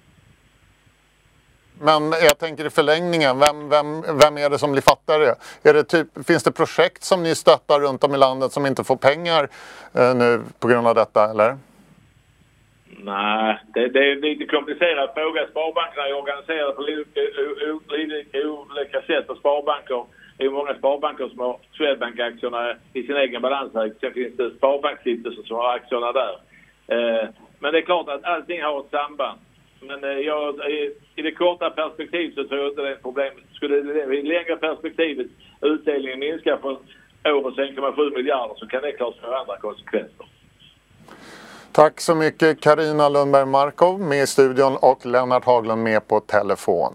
Men 1.83 2.03
jag 2.11 2.39
tänker 2.39 2.67
i 2.67 2.71
förlängningen, 2.71 3.39
vem, 3.39 3.69
vem, 3.69 4.03
vem 4.03 4.39
är 4.39 4.51
det 4.51 4.59
som 4.59 4.73
blir 4.73 4.83
fattigare? 4.83 5.35
Är 5.63 5.75
det 5.75 5.85
typ, 5.85 6.09
finns 6.27 6.45
det 6.45 6.53
projekt 6.53 7.03
som 7.03 7.23
ni 7.23 7.35
stöttar 7.35 7.81
runt 7.81 8.05
om 8.05 8.15
i 8.15 8.19
landet 8.19 8.53
som 8.53 8.67
inte 8.67 8.85
får 8.85 8.97
pengar 8.97 9.49
eh, 9.95 10.15
nu 10.15 10.43
på 10.61 10.69
grund 10.69 10.87
av 10.87 10.95
detta, 10.95 11.31
eller? 11.31 11.57
Nej, 13.03 13.59
det, 13.75 13.89
det 13.89 13.99
är 13.99 14.13
en 14.13 14.21
lite 14.21 14.47
komplicerad 14.47 15.11
fråga. 15.15 15.47
Sparbankerna 15.51 16.07
är 16.07 16.15
organiserade 16.23 16.73
på 16.73 16.83
eh, 18.33 18.51
olika 18.51 19.03
sätt 19.03 19.31
och 19.31 19.37
sparbanker 19.37 20.05
det 20.41 20.47
är 20.47 20.51
många 20.51 20.75
sparbanker 20.75 21.29
som 21.29 21.39
har 21.39 21.59
Swedbank-aktierna 21.73 22.77
i 22.93 23.03
sin 23.03 23.17
egen 23.17 23.43
balansräkning. 23.43 24.01
Sen 24.01 24.13
finns 24.13 24.37
det 24.37 24.51
Sparbanksstiftelser 24.51 25.43
som 25.43 25.57
har 25.57 25.75
aktierna 25.75 26.13
där. 26.13 26.35
Eh, 26.87 27.29
men 27.59 27.73
det 27.73 27.79
är 27.79 27.83
klart 27.83 28.09
att 28.09 28.25
allting 28.25 28.63
har 28.63 28.81
ett 28.81 28.91
samband. 28.91 29.39
Men 29.81 30.05
eh, 30.05 30.11
jag, 30.11 30.61
eh, 30.61 30.91
i 31.17 31.23
det 31.23 31.33
korta 31.33 31.71
perspektivet 31.71 32.35
så 32.35 32.45
tror 32.45 32.61
jag 32.61 32.69
inte 32.69 32.83
det 32.83 32.89
är 32.89 32.93
ett 32.93 33.03
problem. 33.03 33.35
Skulle 33.53 33.77
det 33.77 34.15
i 34.15 34.23
det 34.23 34.29
längre 34.29 34.57
perspektivet 34.57 35.27
utdelningen 35.61 36.19
minska 36.19 36.59
från 36.59 36.77
årets 37.25 37.59
1,7 37.59 38.17
miljarder 38.17 38.55
så 38.57 38.67
kan 38.67 38.83
det 38.83 38.93
klart 38.93 39.15
få 39.21 39.35
andra 39.35 39.57
konsekvenser. 39.57 40.27
Tack 41.73 42.01
så 42.01 42.15
mycket 42.15 42.61
Karina 42.61 43.09
Lundberg 43.09 43.47
Markov 43.47 44.01
med 44.01 44.23
i 44.23 44.27
studion 44.27 44.77
och 44.77 45.07
Lennart 45.07 45.45
Haglund 45.45 45.83
med 45.83 46.09
på 46.09 46.21
telefon. 46.21 46.95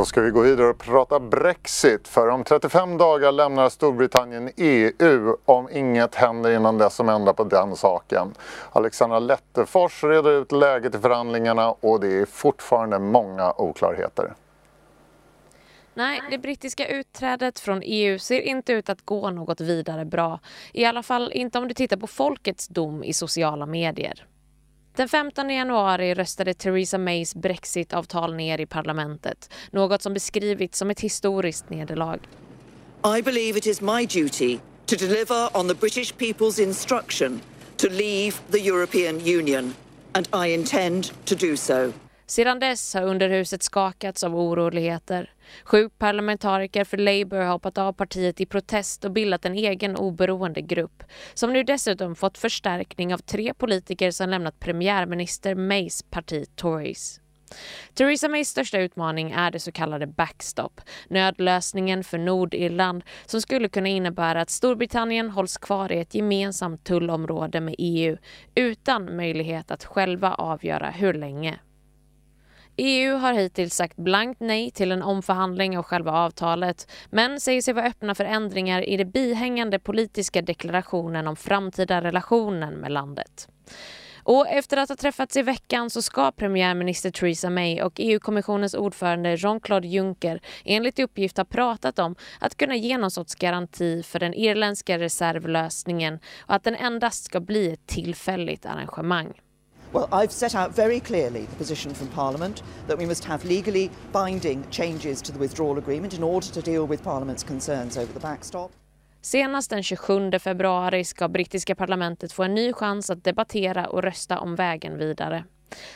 Då 0.00 0.04
ska 0.04 0.20
vi 0.20 0.30
gå 0.30 0.40
vidare 0.40 0.66
och 0.68 0.78
prata 0.78 1.20
Brexit. 1.20 2.08
För 2.08 2.28
om 2.28 2.44
35 2.44 2.98
dagar 2.98 3.32
lämnar 3.32 3.68
Storbritannien 3.68 4.50
EU 4.56 5.36
om 5.44 5.68
inget 5.72 6.14
händer 6.14 6.50
innan 6.50 6.78
dess 6.78 6.94
som 6.94 7.08
ändrar 7.08 7.32
på 7.32 7.44
den 7.44 7.76
saken. 7.76 8.34
Alexandra 8.72 9.18
Lettefors 9.18 10.04
reder 10.04 10.30
ut 10.30 10.52
läget 10.52 10.94
i 10.94 10.98
förhandlingarna 10.98 11.70
och 11.70 12.00
det 12.00 12.20
är 12.20 12.26
fortfarande 12.26 12.98
många 12.98 13.52
oklarheter. 13.56 14.32
Nej, 15.94 16.20
det 16.30 16.38
brittiska 16.38 16.88
utträdet 16.88 17.60
från 17.60 17.82
EU 17.84 18.18
ser 18.18 18.40
inte 18.40 18.72
ut 18.72 18.88
att 18.88 19.04
gå 19.04 19.30
något 19.30 19.60
vidare 19.60 20.04
bra. 20.04 20.40
I 20.72 20.84
alla 20.84 21.02
fall 21.02 21.32
inte 21.32 21.58
om 21.58 21.68
du 21.68 21.74
tittar 21.74 21.96
på 21.96 22.06
folkets 22.06 22.68
dom 22.68 23.04
i 23.04 23.12
sociala 23.12 23.66
medier. 23.66 24.26
Den 24.96 25.08
15 25.08 25.50
januari 25.50 26.14
röstade 26.14 26.54
Theresa 26.54 26.98
Mays 26.98 27.34
brexitavtal 27.34 28.34
ner 28.34 28.60
i 28.60 28.66
parlamentet. 28.66 29.50
Något 29.70 30.02
som 30.02 30.14
beskrivits 30.14 30.78
som 30.78 30.90
ett 30.90 31.00
historiskt 31.00 31.70
nederlag. 31.70 32.18
I 33.18 33.22
believe 33.22 33.58
it 33.58 33.66
is 33.66 33.80
my 33.80 34.06
duty 34.06 34.58
to 34.86 34.96
deliver 34.96 35.56
on 35.56 35.68
the 35.68 35.74
British 35.74 36.14
people's 36.14 36.62
instruction 36.62 37.40
to 37.76 37.88
leave 37.88 38.32
the 38.50 38.58
European 38.58 39.20
Union 39.38 39.74
and 40.12 40.28
I 40.46 40.54
intend 40.54 41.04
to 41.24 41.34
do 41.34 41.56
so. 41.56 41.92
Sedan 42.30 42.58
dess 42.58 42.94
har 42.94 43.02
underhuset 43.02 43.62
skakats 43.62 44.24
av 44.24 44.36
oroligheter. 44.36 45.32
Sju 45.64 45.88
parlamentariker 45.88 46.84
för 46.84 46.96
Labour 46.96 47.40
har 47.40 47.52
hoppat 47.52 47.78
av 47.78 47.92
partiet 47.92 48.40
i 48.40 48.46
protest 48.46 49.04
och 49.04 49.10
bildat 49.10 49.44
en 49.44 49.54
egen 49.54 49.96
oberoende 49.96 50.60
grupp 50.60 51.02
som 51.34 51.52
nu 51.52 51.62
dessutom 51.62 52.16
fått 52.16 52.38
förstärkning 52.38 53.14
av 53.14 53.18
tre 53.18 53.54
politiker 53.54 54.10
som 54.10 54.28
lämnat 54.28 54.60
premiärminister 54.60 55.54
Mays 55.54 56.02
parti 56.02 56.46
Tories. 56.56 57.20
Theresa 57.94 58.28
Mays 58.28 58.48
största 58.48 58.78
utmaning 58.78 59.30
är 59.30 59.50
det 59.50 59.60
så 59.60 59.72
kallade 59.72 60.06
backstop, 60.06 60.80
nödlösningen 61.08 62.04
för 62.04 62.18
Nordirland 62.18 63.04
som 63.26 63.40
skulle 63.40 63.68
kunna 63.68 63.88
innebära 63.88 64.40
att 64.40 64.50
Storbritannien 64.50 65.30
hålls 65.30 65.58
kvar 65.58 65.92
i 65.92 66.00
ett 66.00 66.14
gemensamt 66.14 66.84
tullområde 66.84 67.60
med 67.60 67.74
EU 67.78 68.16
utan 68.54 69.16
möjlighet 69.16 69.70
att 69.70 69.84
själva 69.84 70.34
avgöra 70.34 70.90
hur 70.90 71.14
länge. 71.14 71.60
EU 72.82 73.16
har 73.16 73.32
hittills 73.32 73.74
sagt 73.74 73.96
blankt 73.96 74.40
nej 74.40 74.70
till 74.70 74.92
en 74.92 75.02
omförhandling 75.02 75.78
av 75.78 75.84
själva 75.84 76.12
avtalet 76.12 76.90
men 77.10 77.40
säger 77.40 77.62
sig 77.62 77.74
vara 77.74 77.86
öppna 77.86 78.14
för 78.14 78.24
ändringar 78.24 78.88
i 78.88 78.96
den 78.96 79.10
bihängande 79.10 79.78
politiska 79.78 80.42
deklarationen 80.42 81.26
om 81.26 81.36
framtida 81.36 82.02
relationen 82.02 82.74
med 82.74 82.92
landet. 82.92 83.48
Och 84.22 84.48
efter 84.48 84.76
att 84.76 84.88
ha 84.88 84.96
träffats 84.96 85.36
i 85.36 85.42
veckan 85.42 85.90
så 85.90 86.02
ska 86.02 86.32
premiärminister 86.32 87.10
Theresa 87.10 87.50
May 87.50 87.82
och 87.82 87.92
EU-kommissionens 87.96 88.74
ordförande 88.74 89.34
Jean-Claude 89.34 89.88
Juncker 89.88 90.40
enligt 90.64 90.98
uppgift 90.98 91.36
ha 91.36 91.44
pratat 91.44 91.98
om 91.98 92.16
att 92.38 92.56
kunna 92.56 92.76
ge 92.76 92.98
någon 92.98 93.10
sorts 93.10 93.34
garanti 93.34 94.02
för 94.02 94.18
den 94.18 94.34
irländska 94.34 94.98
reservlösningen 94.98 96.18
och 96.40 96.54
att 96.54 96.64
den 96.64 96.74
endast 96.74 97.24
ska 97.24 97.40
bli 97.40 97.72
ett 97.72 97.86
tillfälligt 97.86 98.66
arrangemang. 98.66 99.32
Well, 99.92 100.08
I've 100.12 100.30
set 100.30 100.54
out 100.54 100.76
very 100.76 101.00
clearly 101.00 101.46
the 101.46 101.56
position 101.56 101.94
from 101.94 102.08
Parliament 102.08 102.62
that 102.86 102.98
we 102.98 103.06
must 103.06 103.24
have 103.24 103.44
legally 103.44 103.90
binding 104.12 104.64
changes 104.70 105.22
to 105.22 105.32
the 105.32 105.38
withdrawal 105.38 105.78
agreement 105.78 106.14
in 106.14 106.22
order 106.22 106.46
to 106.46 106.60
deal 106.60 106.86
with 106.86 107.02
Parliament's 107.02 107.42
concerns 107.42 107.96
over 107.96 108.12
the 108.12 108.20
backstop. 108.20 108.70
Senast 109.22 109.70
den 109.70 109.82
27 109.82 110.38
februari 110.38 111.04
ska 111.04 111.28
brittiska 111.28 111.74
parlamentet 111.74 112.32
få 112.32 112.42
en 112.42 112.54
ny 112.54 112.72
chans 112.72 113.10
att 113.10 113.24
debattera 113.24 113.86
och 113.86 114.02
rösta 114.02 114.38
om 114.38 114.54
vägen 114.54 114.98
vidare. 114.98 115.44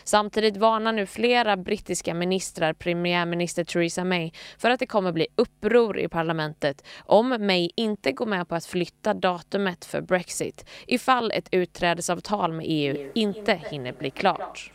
Samtidigt 0.04 0.56
varnar 0.56 0.92
nu 0.92 1.06
flera 1.06 1.56
brittiska 1.56 2.14
ministrar 2.14 2.72
premiärminister 2.72 3.64
Theresa 3.64 4.04
May 4.04 4.30
för 4.58 4.70
att 4.70 4.80
det 4.80 4.86
kommer 4.86 5.12
bli 5.12 5.26
uppror 5.36 5.98
i 5.98 6.08
parlamentet 6.08 6.84
om 7.04 7.28
May 7.28 7.70
inte 7.76 8.12
går 8.12 8.26
med 8.26 8.48
på 8.48 8.54
att 8.54 8.66
flytta 8.66 9.14
datumet 9.14 9.84
för 9.84 10.00
Brexit 10.00 10.66
ifall 10.86 11.30
ett 11.30 11.48
utträdesavtal 11.50 12.52
med 12.52 12.66
EU 12.68 13.10
inte 13.14 13.60
hinner 13.70 13.92
bli 13.92 14.10
klart. 14.10 14.72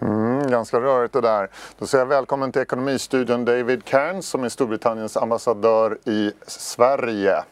Mm, 0.00 0.50
ganska 0.50 0.80
rörigt 0.80 1.12
det 1.12 1.20
där. 1.20 1.50
Då 1.78 1.86
säger 1.86 2.04
jag 2.04 2.08
välkommen 2.08 2.52
till 2.52 2.62
Ekonomistudion 2.62 3.44
David 3.44 3.84
Cairns 3.84 4.28
som 4.28 4.44
är 4.44 4.48
Storbritanniens 4.48 5.16
ambassadör 5.16 5.98
i 6.04 6.32
Sverige. 6.46 7.44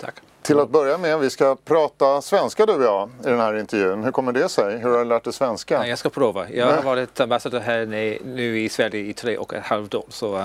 Tack. 0.00 0.14
Till 0.42 0.60
att 0.60 0.70
börja 0.70 0.98
med, 0.98 1.18
vi 1.18 1.30
ska 1.30 1.56
prata 1.64 2.22
svenska 2.22 2.66
du 2.66 2.72
och 2.72 2.82
jag 2.82 3.10
i 3.24 3.26
den 3.26 3.40
här 3.40 3.58
intervjun. 3.58 4.04
Hur 4.04 4.12
kommer 4.12 4.32
det 4.32 4.48
sig? 4.48 4.78
Hur 4.78 4.90
har 4.90 4.98
du 4.98 5.04
lärt 5.04 5.24
dig 5.24 5.32
svenska? 5.32 5.74
Ja, 5.74 5.86
jag 5.86 5.98
ska 5.98 6.08
prova. 6.08 6.50
Jag 6.50 6.66
har 6.66 6.82
varit 6.82 7.20
ambassadör 7.20 7.60
här 7.60 7.86
nu 8.24 8.60
i 8.60 8.68
Sverige 8.68 9.00
i 9.00 9.12
tre 9.12 9.36
och 9.38 9.54
ett 9.54 9.62
halvt 9.62 9.94
år. 9.94 10.04
Så 10.08 10.44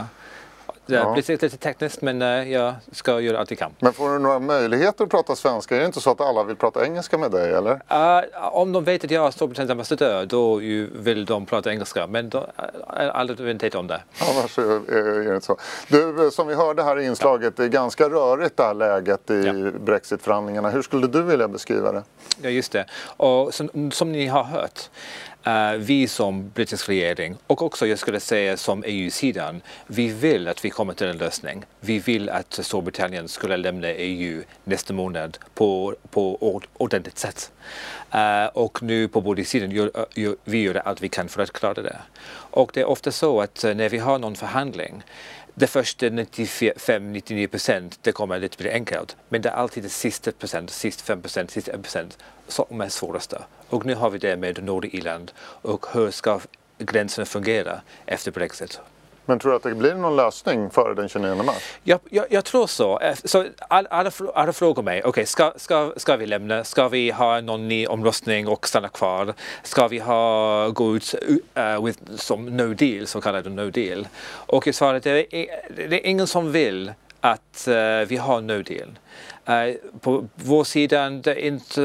Det 0.85 0.95
ja. 0.95 1.13
blir 1.13 1.31
lite 1.31 1.57
tekniskt 1.57 2.01
men 2.01 2.21
uh, 2.21 2.51
jag 2.51 2.73
ska 2.91 3.19
göra 3.19 3.39
allt 3.39 3.51
jag 3.51 3.59
kan. 3.59 3.71
Men 3.79 3.93
får 3.93 4.09
du 4.09 4.19
några 4.19 4.39
möjligheter 4.39 5.03
att 5.03 5.09
prata 5.09 5.35
svenska? 5.35 5.75
Är 5.75 5.79
det 5.79 5.85
inte 5.85 6.01
så 6.01 6.11
att 6.11 6.21
alla 6.21 6.43
vill 6.43 6.55
prata 6.55 6.85
engelska 6.85 7.17
med 7.17 7.31
dig 7.31 7.53
eller? 7.53 7.71
Uh, 7.71 8.55
om 8.55 8.71
de 8.71 8.83
vet 8.83 9.03
att 9.03 9.11
jag 9.11 9.27
är 9.27 9.31
Storbritanniens 9.31 9.71
ambassadör 9.71 10.25
då 10.25 10.55
vill 10.91 11.25
de 11.25 11.45
prata 11.45 11.71
engelska 11.71 12.07
men 12.07 12.29
de 12.29 12.43
har 12.87 13.05
aldrig 13.05 13.39
vetat 13.39 13.75
om 13.75 13.87
det. 13.87 14.01
Annars 14.29 14.57
är 14.57 15.23
det 15.23 15.35
inte 15.35 15.45
så. 15.45 15.57
Du, 15.87 16.29
som 16.31 16.47
vi 16.47 16.55
hörde 16.55 16.83
här 16.83 16.99
i 16.99 17.05
inslaget, 17.05 17.57
det 17.57 17.63
är 17.63 17.67
ganska 17.67 18.09
rörigt 18.09 18.57
det 18.57 18.63
här 18.63 18.73
läget 18.73 19.29
i 19.29 19.43
ja. 19.45 19.79
Brexitförhandlingarna. 19.79 20.69
Hur 20.69 20.81
skulle 20.81 21.07
du 21.07 21.21
vilja 21.21 21.47
beskriva 21.47 21.91
det? 21.91 22.03
Ja 22.41 22.49
just 22.49 22.71
det. 22.71 22.85
Och 23.17 23.53
som, 23.53 23.91
som 23.91 24.11
ni 24.11 24.27
har 24.27 24.43
hört 24.43 24.89
Eh, 25.47 25.73
vi 25.73 26.07
som 26.07 26.49
brittisk 26.49 26.89
regering 26.89 27.37
och 27.47 27.61
också 27.61 27.87
jag 27.87 27.99
skulle 27.99 28.19
säga 28.19 28.57
som 28.57 28.83
EU-sidan, 28.87 29.61
vi 29.87 30.07
vill 30.07 30.47
att 30.47 30.65
vi 30.65 30.69
kommer 30.69 30.93
till 30.93 31.07
en 31.07 31.17
lösning. 31.17 31.63
Vi 31.79 31.99
vill 31.99 32.29
att 32.29 32.53
Storbritannien 32.53 33.27
skulle 33.27 33.57
lämna 33.57 33.87
EU 33.87 34.43
nästa 34.63 34.93
månad 34.93 35.37
på, 35.53 35.95
på 36.09 36.61
ordentligt 36.77 37.17
sätt. 37.17 37.51
Uh, 38.15 38.45
och 38.45 38.83
nu 38.83 39.07
på 39.07 39.21
både 39.21 39.45
sidan 39.45 39.71
gör, 39.71 39.91
gör, 40.15 40.35
vi 40.43 40.61
gör 40.61 40.75
allt 40.75 41.01
vi 41.01 41.09
kan 41.09 41.29
för 41.29 41.41
att 41.41 41.53
klara 41.53 41.81
det. 41.81 41.97
Och 42.31 42.71
det 42.73 42.81
är 42.81 42.85
ofta 42.85 43.11
så 43.11 43.41
att 43.41 43.63
eh, 43.63 43.75
när 43.75 43.89
vi 43.89 43.97
har 43.97 44.19
någon 44.19 44.35
förhandling 44.35 45.03
det 45.57 45.67
första 45.67 46.05
95-99 46.05 47.47
procent, 47.47 47.99
det 48.01 48.11
kommer 48.11 48.39
lite 48.39 48.57
bli 48.57 48.71
enkelt. 48.71 49.15
Men 49.29 49.41
det 49.41 49.49
är 49.49 49.53
alltid 49.53 49.83
det 49.83 49.89
sista 49.89 50.31
procent, 50.31 50.69
sista 50.69 51.03
5 51.03 51.21
procent, 51.21 51.51
sista 51.51 51.71
1 51.71 51.81
procent 51.81 52.17
som 52.47 52.81
är 52.81 52.89
svåraste. 52.89 53.41
Och 53.69 53.85
nu 53.85 53.95
har 53.95 54.09
vi 54.09 54.17
det 54.17 54.37
med 54.37 54.63
Nordirland 54.63 55.31
och 55.39 55.85
hur 55.93 56.11
ska 56.11 56.39
gränserna 56.77 57.25
fungera 57.25 57.81
efter 58.05 58.31
Brexit? 58.31 58.79
Men 59.25 59.39
tror 59.39 59.51
du 59.51 59.55
att 59.55 59.63
det 59.63 59.75
blir 59.75 59.95
någon 59.95 60.15
lösning 60.15 60.69
före 60.69 60.93
den 60.93 61.09
29 61.09 61.35
mars? 61.35 61.77
Jag, 61.83 61.99
jag, 62.09 62.25
jag 62.29 62.45
tror 62.45 62.67
så. 62.67 62.99
Eh, 62.99 63.15
så 63.23 63.45
alla, 63.69 63.89
alla, 63.89 64.11
alla 64.33 64.53
frågar 64.53 64.83
mig, 64.83 64.99
okej, 64.99 65.09
okay, 65.09 65.25
ska, 65.25 65.53
ska, 65.55 65.93
ska 65.97 66.15
vi 66.15 66.25
lämna? 66.25 66.63
Ska 66.63 66.87
vi 66.87 67.11
ha 67.11 67.41
någon 67.41 67.67
ny 67.67 67.87
omröstning 67.87 68.47
och 68.47 68.67
stanna 68.67 68.89
kvar? 68.89 69.33
Ska 69.63 69.87
vi 69.87 69.99
ha, 69.99 70.69
gå 70.69 70.95
ut 70.95 71.15
uh, 71.57 71.85
with, 71.85 71.99
som 72.15 72.45
no 72.45 72.73
deal, 72.73 73.07
så 73.07 73.21
kallad 73.21 73.51
no 73.51 73.69
deal? 73.69 74.07
Och 74.27 74.67
jag 74.67 75.01
det 75.01 75.35
är, 75.35 75.47
det 75.89 76.05
är 76.05 76.05
ingen 76.05 76.27
som 76.27 76.51
vill 76.51 76.93
att 77.21 77.67
uh, 77.67 78.07
vi 78.07 78.17
har 78.17 78.41
no 78.41 78.63
deal. 78.63 78.89
Uh, 79.49 79.75
på 79.99 80.27
vår 80.35 80.63
sida, 80.63 81.09
det 81.09 81.31
är 81.31 81.37
inte 81.45 81.81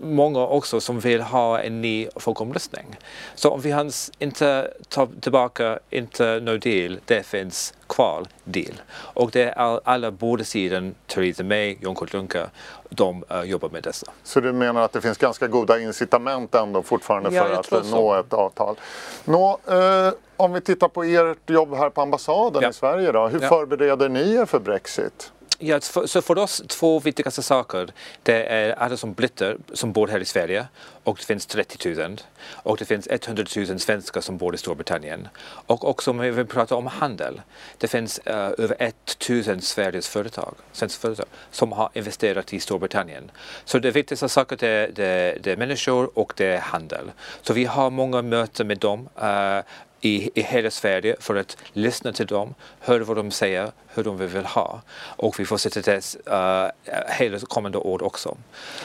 många 0.00 0.40
också 0.46 0.80
som 0.80 1.00
vill 1.00 1.20
ha 1.20 1.60
en 1.60 1.80
ny 1.80 2.08
folkomröstning. 2.16 2.96
Så 3.34 3.50
om 3.50 3.60
vi 3.60 3.90
inte 4.18 4.70
tar 4.88 5.08
tillbaka 5.20 5.78
inte 5.90 6.40
no 6.40 6.56
deal, 6.56 7.00
det 7.04 7.26
finns 7.26 7.74
kvar 7.86 8.26
deal. 8.44 8.82
Och 8.92 9.30
det 9.30 9.42
är 9.42 9.80
alla 9.84 10.10
båda 10.10 10.44
sidor, 10.44 10.92
Theresa 11.06 11.44
May, 11.44 11.76
Jon 11.80 11.96
Juncker, 12.12 12.50
de 12.88 13.24
uh, 13.30 13.44
jobbar 13.44 13.68
med 13.68 13.82
dessa. 13.82 14.06
Så 14.22 14.40
du 14.40 14.52
menar 14.52 14.82
att 14.82 14.92
det 14.92 15.00
finns 15.00 15.18
ganska 15.18 15.46
goda 15.46 15.80
incitament 15.80 16.54
ändå 16.54 16.82
fortfarande 16.82 17.34
ja, 17.34 17.62
för 17.62 17.76
att 17.78 17.90
nå 17.90 18.14
ett 18.14 18.32
avtal? 18.32 18.76
Nå, 19.24 19.58
eh, 19.66 20.12
om 20.36 20.52
vi 20.52 20.60
tittar 20.60 20.88
på 20.88 21.02
ert 21.02 21.50
jobb 21.50 21.74
här 21.74 21.90
på 21.90 22.02
ambassaden 22.02 22.62
ja. 22.62 22.70
i 22.70 22.72
Sverige 22.72 23.12
då, 23.12 23.28
hur 23.28 23.42
ja. 23.42 23.48
förbereder 23.48 24.08
ni 24.08 24.34
er 24.34 24.46
för 24.46 24.58
Brexit? 24.58 25.32
Ja, 25.64 25.80
för, 25.80 26.06
så 26.06 26.22
för 26.22 26.38
oss 26.38 26.62
två 26.68 27.00
viktigaste 27.00 27.42
saker 27.42 27.92
det 28.22 28.44
är 28.44 28.72
alla 28.72 28.96
som 28.96 29.12
blitter 29.12 29.56
som 29.72 29.92
bor 29.92 30.08
här 30.08 30.20
i 30.20 30.24
Sverige 30.24 30.66
och 31.04 31.16
det 31.20 31.24
finns 31.24 31.46
30 31.46 31.94
000 31.94 32.20
och 32.46 32.76
det 32.76 32.84
finns 32.84 33.08
100 33.10 33.44
000 33.56 33.78
svenskar 33.78 34.20
som 34.20 34.38
bor 34.38 34.54
i 34.54 34.58
Storbritannien. 34.58 35.28
Och 35.44 35.88
också 35.88 36.10
om 36.10 36.18
vi 36.18 36.44
pratar 36.44 36.76
om 36.76 36.86
handel. 36.86 37.40
Det 37.78 37.88
finns 37.88 38.20
uh, 38.26 38.34
över 38.34 38.76
1 38.78 39.28
000 39.46 39.62
Sveriges 39.62 40.08
företag, 40.08 40.54
svenska 40.72 41.00
företag 41.00 41.26
som 41.50 41.72
har 41.72 41.90
investerat 41.94 42.52
i 42.52 42.60
Storbritannien. 42.60 43.30
Så 43.64 43.78
det 43.78 43.90
viktigaste 43.90 44.28
saker 44.28 44.56
det, 44.56 44.86
det, 44.94 45.38
det 45.42 45.52
är 45.52 45.56
människor 45.56 46.18
och 46.18 46.32
det 46.36 46.46
är 46.46 46.60
handel. 46.60 47.10
Så 47.42 47.52
vi 47.52 47.64
har 47.64 47.90
många 47.90 48.22
möten 48.22 48.66
med 48.66 48.78
dem. 48.78 49.08
Uh, 49.22 49.60
i, 50.02 50.30
i 50.34 50.42
hela 50.42 50.70
Sverige 50.70 51.16
för 51.20 51.36
att 51.36 51.56
lyssna 51.72 52.12
till 52.12 52.26
dem, 52.26 52.54
höra 52.80 53.04
vad 53.04 53.16
de 53.16 53.30
säger, 53.30 53.72
hur 53.88 54.04
de 54.04 54.16
vill 54.16 54.44
ha. 54.44 54.80
Och 55.16 55.40
vi 55.40 55.44
fortsätter 55.44 55.82
det 55.82 56.16
uh, 56.32 57.00
hela 57.08 57.38
kommande 57.38 57.78
år 57.78 58.02
också. 58.02 58.36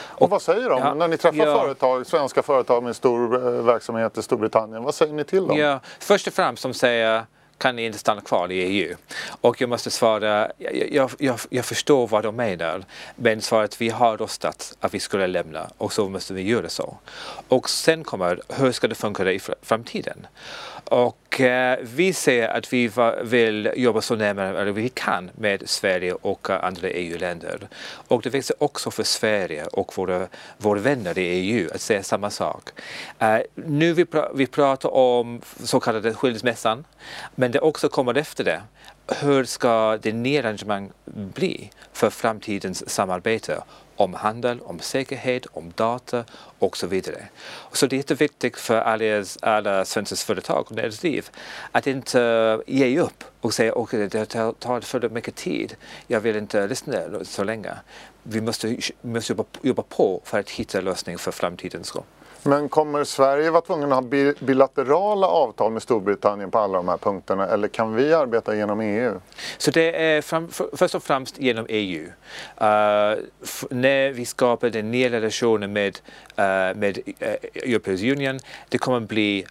Och, 0.07 0.21
och 0.21 0.29
vad 0.29 0.41
säger 0.41 0.69
de? 0.69 0.79
Ja, 0.79 0.93
när 0.93 1.07
ni 1.07 1.17
träffar 1.17 1.45
ja, 1.45 1.59
företag, 1.59 2.05
svenska 2.05 2.43
företag 2.43 2.83
med 2.83 2.95
stor 2.95 3.35
uh, 3.35 3.65
verksamhet 3.65 4.17
i 4.17 4.21
Storbritannien, 4.21 4.83
vad 4.83 4.95
säger 4.95 5.13
ni 5.13 5.23
till 5.23 5.47
dem? 5.47 5.57
Ja, 5.57 5.79
först 5.99 6.27
och 6.27 6.33
främst 6.33 6.63
de 6.63 6.73
säger 6.73 7.25
kan 7.57 7.75
ni 7.75 7.85
inte 7.85 7.99
stanna 7.99 8.21
kvar 8.21 8.51
i 8.51 8.55
EU? 8.55 8.95
Och 9.41 9.61
jag 9.61 9.69
måste 9.69 9.91
svara, 9.91 10.51
jag, 10.91 11.11
jag, 11.19 11.39
jag 11.49 11.65
förstår 11.65 12.07
vad 12.07 12.23
de 12.23 12.35
menar, 12.35 12.83
men 13.15 13.41
svaret 13.41 13.81
vi 13.81 13.89
har 13.89 14.17
röstat 14.17 14.77
att 14.79 14.93
vi 14.93 14.99
skulle 14.99 15.27
lämna 15.27 15.69
och 15.77 15.93
så 15.93 16.09
måste 16.09 16.33
vi 16.33 16.41
göra 16.41 16.69
så. 16.69 16.97
Och 17.47 17.69
sen 17.69 18.03
kommer, 18.03 18.41
hur 18.49 18.71
ska 18.71 18.87
det 18.87 18.95
funka 18.95 19.31
i 19.31 19.39
framtiden? 19.61 20.27
Och 20.89 21.41
eh, 21.41 21.79
vi 21.81 22.13
ser 22.13 22.47
att 22.47 22.73
vi 22.73 22.91
vill 23.23 23.71
jobba 23.75 24.01
så 24.01 24.15
närmare 24.15 24.71
vi 24.71 24.89
kan 24.89 25.29
med 25.35 25.69
Sverige 25.69 26.13
och 26.13 26.49
andra 26.49 26.89
EU-länder. 26.89 27.67
Och 28.07 28.21
det 28.21 28.29
växer 28.29 28.55
också 28.63 28.91
för 28.91 29.03
Sverige 29.03 29.65
och 29.65 29.97
våra, 29.97 30.27
våra 30.57 30.79
vänner 30.79 31.17
i 31.17 31.21
EU 31.21 31.69
att 31.75 31.81
säga 31.81 32.03
samma 32.03 32.29
sak. 32.29 32.69
Uh, 33.21 33.37
nu 33.55 33.93
vi, 33.93 34.05
pr 34.05 34.17
vi 34.33 34.47
pratar 34.47 34.93
om 34.93 35.41
så 35.63 35.79
kallade 35.79 36.13
skilsmässan, 36.13 36.85
men 37.35 37.46
men 37.47 37.51
det 37.51 37.59
också 37.59 37.89
kommer 37.89 38.17
efter 38.17 38.43
det 38.43 38.61
hur 39.21 39.43
ska 39.43 39.97
det 40.01 40.13
nya 40.13 40.39
arrangemang 40.39 40.91
bli 41.05 41.71
för 41.93 42.09
framtidens 42.09 42.89
samarbete 42.89 43.63
om 43.95 44.13
handel, 44.13 44.61
om 44.61 44.79
säkerhet, 44.79 45.45
om 45.45 45.71
data 45.75 46.25
och 46.59 46.77
så 46.77 46.87
vidare. 46.87 47.27
Så 47.71 47.87
det 47.87 47.95
är 47.95 47.97
jätteviktigt 47.97 48.57
för 48.57 48.75
alla, 48.75 49.23
alla 49.41 49.85
svenska 49.85 50.15
företag 50.15 50.65
och 50.69 50.71
näringsliv 50.71 51.29
att 51.71 51.87
inte 51.87 52.21
eh, 52.21 52.75
ge 52.75 52.99
upp 52.99 53.23
och 53.41 53.53
säga 53.53 53.71
att 53.71 53.77
okay, 53.77 54.07
det 54.07 54.25
tar 54.59 54.81
för 54.81 55.09
mycket 55.09 55.35
tid, 55.35 55.75
jag 56.07 56.19
vill 56.19 56.35
inte 56.35 56.67
lyssna 56.67 57.23
så 57.23 57.43
länge. 57.43 57.73
Vi 58.23 58.41
måste, 58.41 58.77
måste 59.01 59.33
jobba, 59.33 59.43
jobba 59.61 59.83
på 59.83 60.21
för 60.25 60.39
att 60.39 60.49
hitta 60.49 60.81
lösning 60.81 61.17
för 61.17 61.31
framtidens 61.31 61.87
skull. 61.87 62.03
Men 62.47 62.69
kommer 62.69 63.03
Sverige 63.03 63.51
vara 63.51 63.61
tvungen 63.61 63.91
att 63.91 64.03
ha 64.03 64.33
bilaterala 64.39 65.27
avtal 65.27 65.71
med 65.71 65.81
Storbritannien 65.81 66.51
på 66.51 66.59
alla 66.59 66.77
de 66.77 66.87
här 66.87 66.97
punkterna 66.97 67.47
eller 67.47 67.67
kan 67.67 67.95
vi 67.95 68.13
arbeta 68.13 68.55
genom 68.55 68.79
EU? 68.79 69.19
Så 69.57 69.71
det 69.71 70.01
är 70.03 70.21
fram, 70.21 70.49
först 70.73 70.95
och 70.95 71.03
främst 71.03 71.39
genom 71.39 71.65
EU. 71.69 72.03
Uh, 72.03 72.67
eh, 72.67 73.17
när 73.69 74.11
vi 74.11 74.25
skapar 74.25 74.69
den 74.69 74.91
nya 74.91 75.09
relationen 75.09 75.73
med, 75.73 75.99
uh, 76.39 76.77
med 76.79 76.99
eh, 77.19 77.29
uh, 77.29 77.35
Europeiska 77.53 78.11
unionen, 78.11 78.39
det 78.69 78.77
kommer 78.77 78.99
bli 78.99 79.45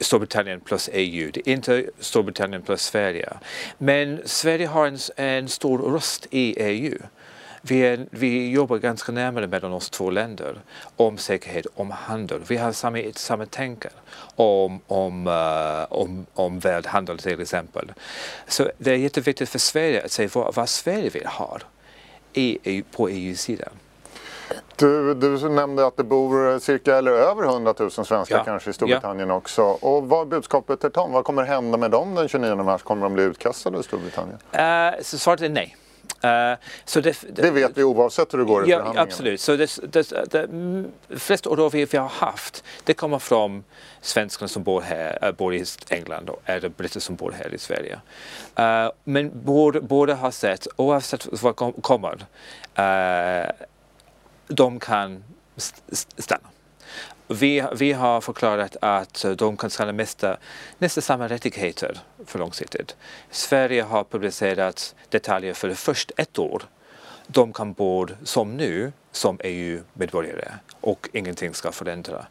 Storbritannien 0.00 0.60
plus 0.60 0.90
EU, 0.92 1.30
det 1.34 1.48
är 1.48 1.52
inte 1.52 1.84
Storbritannien 2.00 2.62
plus 2.62 2.82
Sverige. 2.82 3.28
Men 3.78 4.20
Sverige 4.24 4.66
har 4.66 4.86
en, 4.86 4.98
en 5.16 5.48
stor 5.48 5.78
röst 5.78 6.26
i 6.30 6.62
EU. 6.62 6.98
Vi, 7.62 7.80
är, 7.80 8.06
vi 8.10 8.50
jobbar 8.50 8.78
ganska 8.78 9.12
närmare 9.12 9.46
mellan 9.46 9.72
oss 9.72 9.90
två 9.90 10.10
länder 10.10 10.60
om 10.96 11.18
säkerhet, 11.18 11.66
om 11.74 11.90
handel. 11.90 12.40
Vi 12.48 12.56
har 12.56 12.72
samma, 12.72 12.98
samma 13.14 13.46
tankar 13.46 13.92
om, 14.36 14.80
om, 14.86 15.26
uh, 15.26 15.86
om, 15.88 16.26
om 16.34 16.58
världshandel 16.58 17.18
till 17.18 17.40
exempel. 17.40 17.92
Så 18.46 18.70
det 18.78 18.90
är 18.90 18.96
jätteviktigt 18.96 19.48
för 19.48 19.58
Sverige 19.58 20.04
att 20.04 20.10
se 20.10 20.28
vad, 20.32 20.54
vad 20.54 20.68
Sverige 20.68 21.10
vill 21.10 21.26
ha 21.26 21.58
i, 22.32 22.82
på 22.82 23.08
EU-sidan. 23.08 23.72
Du, 24.76 25.14
du 25.14 25.48
nämnde 25.48 25.86
att 25.86 25.96
det 25.96 26.04
bor 26.04 26.58
cirka 26.58 26.96
eller 26.96 27.10
över 27.10 27.44
100 27.44 27.74
000 27.78 27.90
svenskar 27.90 28.36
ja. 28.38 28.44
kanske 28.44 28.70
i 28.70 28.72
Storbritannien 28.72 29.28
ja. 29.28 29.34
också. 29.34 29.62
Och 29.62 30.08
vad 30.08 30.20
är 30.20 30.24
budskapet 30.24 30.80
till 30.80 30.90
dem? 30.90 31.12
Vad 31.12 31.24
kommer 31.24 31.42
hända 31.42 31.78
med 31.78 31.90
dem 31.90 32.14
den 32.14 32.28
29 32.28 32.54
mars? 32.54 32.82
Kommer 32.82 33.02
de 33.02 33.14
bli 33.14 33.22
utkastade 33.22 33.78
ur 33.78 33.82
Storbritannien? 33.82 34.38
Uh, 34.54 35.02
så 35.02 35.18
svaret 35.18 35.40
är 35.40 35.48
nej. 35.48 35.76
Uh, 36.24 37.00
det, 37.02 37.24
det, 37.28 37.50
vet 37.50 37.78
vi 37.78 37.82
oavsett 37.82 38.34
hur 38.34 38.38
det 38.38 38.44
går 38.44 38.66
i 38.66 38.70
ja, 38.70 38.92
Absolut. 38.96 39.40
Så 39.40 39.56
det, 39.56 39.78
det, 39.92 40.12
det 40.30 41.18
flesta 41.18 41.50
ord 41.50 41.72
vi, 41.72 41.96
har 41.96 42.08
haft 42.08 42.64
det 42.84 42.94
kommer 42.94 43.18
från 43.18 43.64
svenskarna 44.00 44.48
som 44.48 44.62
bor 44.62 44.80
här, 44.80 45.18
äh, 45.22 45.32
bor 45.32 45.54
i 45.54 45.64
England 45.88 46.28
och 46.28 46.42
det 46.46 46.76
britter 46.76 47.00
som 47.00 47.16
bor 47.16 47.30
här 47.30 47.54
i 47.54 47.58
Sverige. 47.58 48.00
Uh, 48.58 48.90
men 49.04 49.30
båda, 49.34 49.80
båda 49.80 50.14
har 50.14 50.30
sett, 50.30 50.66
oavsett 50.76 51.42
vad 51.42 51.56
kom, 51.56 51.72
kommer, 51.72 52.26
uh, 52.78 53.50
de 54.48 54.80
kan 54.80 55.24
stanna. 56.18 56.48
Vi, 57.28 57.64
vi 57.76 57.92
har 57.92 58.20
förklarat 58.20 58.76
att 58.80 59.24
de 59.36 59.56
kan 59.56 59.70
stanna 59.70 59.92
nästan 60.78 61.02
samma 61.02 61.28
rättigheter 61.28 61.98
för 62.26 62.38
långsiktigt. 62.38 62.96
Sverige 63.30 63.82
har 63.82 64.04
publicerat 64.04 64.94
detaljer 65.08 65.54
för 65.54 65.74
först 65.74 66.12
ett 66.16 66.38
år 66.38 66.62
de 67.28 67.52
kan 67.52 67.72
bo 67.72 68.06
som 68.24 68.56
nu 68.56 68.92
som 69.12 69.40
EU-medborgare 69.44 70.52
och 70.80 71.08
ingenting 71.12 71.54
ska 71.54 71.72
förändra. 71.72 72.26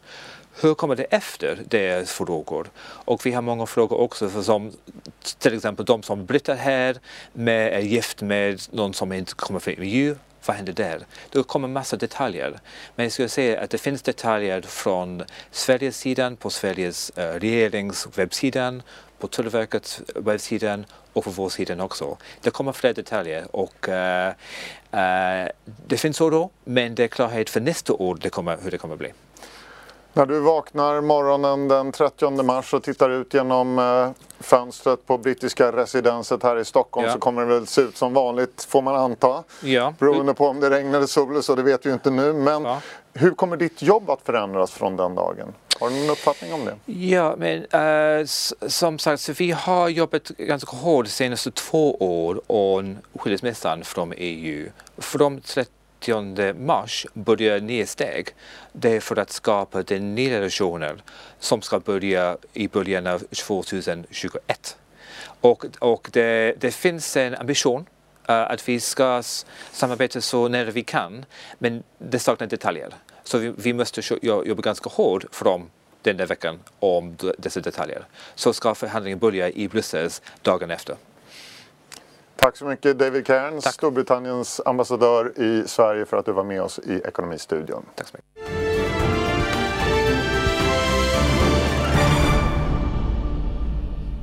Hur 0.60 0.74
kommer 0.74 0.96
det 0.96 1.04
efter? 1.04 1.58
Det 1.68 1.86
är 1.86 2.04
frågor. 2.04 2.70
Och 2.80 3.26
vi 3.26 3.32
har 3.32 3.42
många 3.42 3.66
frågor 3.66 4.00
också 4.00 4.28
för 4.28 4.42
som 4.42 4.72
till 5.38 5.54
exempel 5.54 5.84
de 5.84 6.02
som 6.02 6.26
bryter 6.26 6.54
här 6.54 6.96
med, 7.32 7.72
är 7.72 7.80
gift 7.80 8.22
med 8.22 8.60
någon 8.70 8.94
som 8.94 9.12
inte 9.12 9.34
kommer 9.34 9.60
från 9.60 9.74
EU. 9.78 10.16
Vad 10.46 10.56
händer 10.56 10.72
där? 10.72 11.06
Det 11.30 11.42
kommer 11.42 11.68
massa 11.68 11.96
detaljer. 11.96 12.60
Men 12.94 13.04
jag 13.04 13.12
skulle 13.12 13.28
säga 13.28 13.60
att 13.60 13.70
det 13.70 13.78
finns 13.78 14.02
detaljer 14.02 14.60
från 14.60 15.24
Sveriges 15.50 15.98
sidan, 15.98 16.36
på 16.36 16.50
Sveriges 16.50 17.10
eh, 17.10 17.40
regerings 17.40 18.08
webbsidan, 18.18 18.82
på 19.18 19.28
Tullverkets 19.28 20.02
webbsidan 20.14 20.86
och 21.12 21.24
på 21.24 21.30
vår 21.30 21.48
sida 21.48 21.84
också. 21.84 22.16
Det 22.40 22.50
kommer 22.50 22.72
fler 22.72 22.94
detaljer 22.94 23.56
och 23.56 23.88
uh, 23.88 23.94
uh, 23.94 25.48
det 25.86 25.96
finns 25.96 26.20
oro 26.20 26.50
men 26.64 26.94
det 26.94 27.04
är 27.04 27.08
klarhet 27.08 27.50
för 27.50 27.60
nästa 27.60 27.92
år 27.92 28.18
det 28.20 28.30
kommer, 28.30 28.58
hur 28.62 28.70
det 28.70 28.78
kommer 28.78 28.96
bli. 28.96 29.12
När 30.18 30.26
du 30.26 30.40
vaknar 30.40 31.00
morgonen 31.00 31.68
den 31.68 31.92
30 31.92 32.42
mars 32.42 32.74
och 32.74 32.82
tittar 32.82 33.10
ut 33.10 33.34
genom 33.34 33.78
eh, 33.78 34.10
fönstret 34.40 35.06
på 35.06 35.18
brittiska 35.18 35.72
residenset 35.72 36.42
här 36.42 36.56
i 36.56 36.64
Stockholm 36.64 37.06
ja. 37.06 37.12
så 37.12 37.18
kommer 37.18 37.42
det 37.42 37.48
väl 37.48 37.66
se 37.66 37.80
ut 37.80 37.96
som 37.96 38.14
vanligt 38.14 38.66
får 38.68 38.82
man 38.82 38.96
anta. 38.96 39.44
Ja. 39.60 39.94
Beroende 39.98 40.34
på 40.34 40.46
om 40.46 40.60
det 40.60 40.70
regnar 40.70 40.98
eller 40.98 41.06
sol 41.06 41.30
eller 41.30 41.40
så, 41.40 41.54
det 41.54 41.62
vet 41.62 41.86
vi 41.86 41.92
inte 41.92 42.10
nu. 42.10 42.32
Men 42.32 42.64
ja. 42.64 42.80
hur 43.12 43.30
kommer 43.30 43.56
ditt 43.56 43.82
jobb 43.82 44.10
att 44.10 44.22
förändras 44.22 44.70
från 44.70 44.96
den 44.96 45.14
dagen? 45.14 45.54
Har 45.80 45.90
du 45.90 46.00
någon 46.00 46.10
uppfattning 46.10 46.52
om 46.52 46.64
det? 46.64 46.92
Ja, 46.92 47.36
men 47.38 47.80
uh, 47.80 48.26
som 48.66 48.98
sagt, 48.98 49.22
så 49.22 49.32
vi 49.32 49.50
har 49.50 49.88
jobbat 49.88 50.28
ganska 50.28 50.76
hårt 50.76 51.04
de 51.04 51.10
senaste 51.10 51.50
två 51.50 51.94
år 51.94 52.40
om 52.46 52.98
skilsmässan 53.14 53.84
från 53.84 54.12
EU. 54.16 54.68
Från 54.98 55.40
30 55.40 55.70
mars 56.54 57.06
börjar 57.14 57.60
nedsteg. 57.60 58.28
Det 58.72 58.96
är 58.96 59.00
för 59.00 59.16
att 59.18 59.30
skapa 59.30 59.82
den 59.82 60.14
nya 60.14 60.40
relationen 60.40 61.02
som 61.38 61.62
ska 61.62 61.80
börja 61.80 62.36
i 62.52 62.68
början 62.68 63.06
av 63.06 63.18
2021. 63.18 64.76
Och, 65.40 65.64
och 65.78 66.08
det, 66.12 66.54
det 66.60 66.70
finns 66.70 67.16
en 67.16 67.34
ambition 67.34 67.80
uh, 67.80 68.34
att 68.52 68.68
vi 68.68 68.80
ska 68.80 69.22
samarbeta 69.72 70.20
så 70.20 70.48
nära 70.48 70.70
vi 70.70 70.82
kan, 70.82 71.24
men 71.58 71.82
det 71.98 72.18
saknar 72.18 72.46
detaljer. 72.46 72.94
Så 73.24 73.38
vi, 73.38 73.52
vi 73.56 73.72
måste 73.72 74.02
jobba 74.22 74.62
ganska 74.62 74.90
hårt 74.90 75.24
från 75.32 75.70
den 76.02 76.16
där 76.16 76.26
veckan 76.26 76.58
om 76.80 77.16
dessa 77.38 77.60
detaljer. 77.60 78.06
Så 78.34 78.52
ska 78.52 78.74
förhandlingen 78.74 79.18
börja 79.18 79.50
i 79.50 79.68
Bryssel 79.68 80.10
dagen 80.42 80.70
efter. 80.70 80.96
Tack 82.40 82.56
så 82.56 82.64
mycket 82.64 82.98
David 82.98 83.26
Cairns, 83.26 83.64
Tack. 83.64 83.74
Storbritanniens 83.74 84.60
ambassadör 84.64 85.32
i 85.36 85.62
Sverige 85.66 86.04
för 86.04 86.16
att 86.16 86.26
du 86.26 86.32
var 86.32 86.44
med 86.44 86.62
oss 86.62 86.78
i 86.78 87.02
Ekonomistudion. 87.04 87.86
Tack 87.94 88.06
så 88.06 88.16
mycket. 88.16 88.58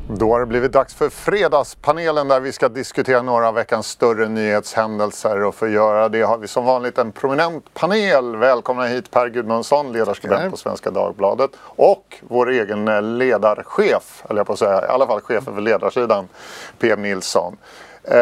Då 0.09 0.31
har 0.31 0.39
det 0.39 0.45
blivit 0.45 0.71
dags 0.71 0.95
för 0.95 1.09
Fredagspanelen 1.09 2.27
där 2.27 2.39
vi 2.39 2.51
ska 2.51 2.69
diskutera 2.69 3.21
några 3.21 3.47
av 3.47 3.53
veckans 3.53 3.87
större 3.87 4.29
nyhetshändelser. 4.29 5.43
Och 5.43 5.55
för 5.55 5.65
att 5.65 5.71
göra 5.71 6.09
det 6.09 6.21
har 6.21 6.37
vi 6.37 6.47
som 6.47 6.65
vanligt 6.65 6.97
en 6.97 7.11
prominent 7.11 7.73
panel. 7.73 8.35
Välkomna 8.35 8.85
hit 8.85 9.11
Per 9.11 9.27
Gudmundsson, 9.29 9.91
ledarskribent 9.91 10.51
på 10.51 10.57
Svenska 10.57 10.91
Dagbladet. 10.91 11.51
Och 11.61 12.17
vår 12.21 12.49
egen 12.49 13.17
ledarchef, 13.17 14.23
eller 14.29 14.39
jag 14.39 14.47
på 14.47 14.53
att 14.53 14.59
säga, 14.59 14.81
i 14.81 14.87
alla 14.87 15.07
fall 15.07 15.21
chefen 15.21 15.55
för 15.55 15.61
ledarsidan, 15.61 16.27
PM 16.79 17.01
Nilsson. 17.01 17.57
Eh, 18.07 18.17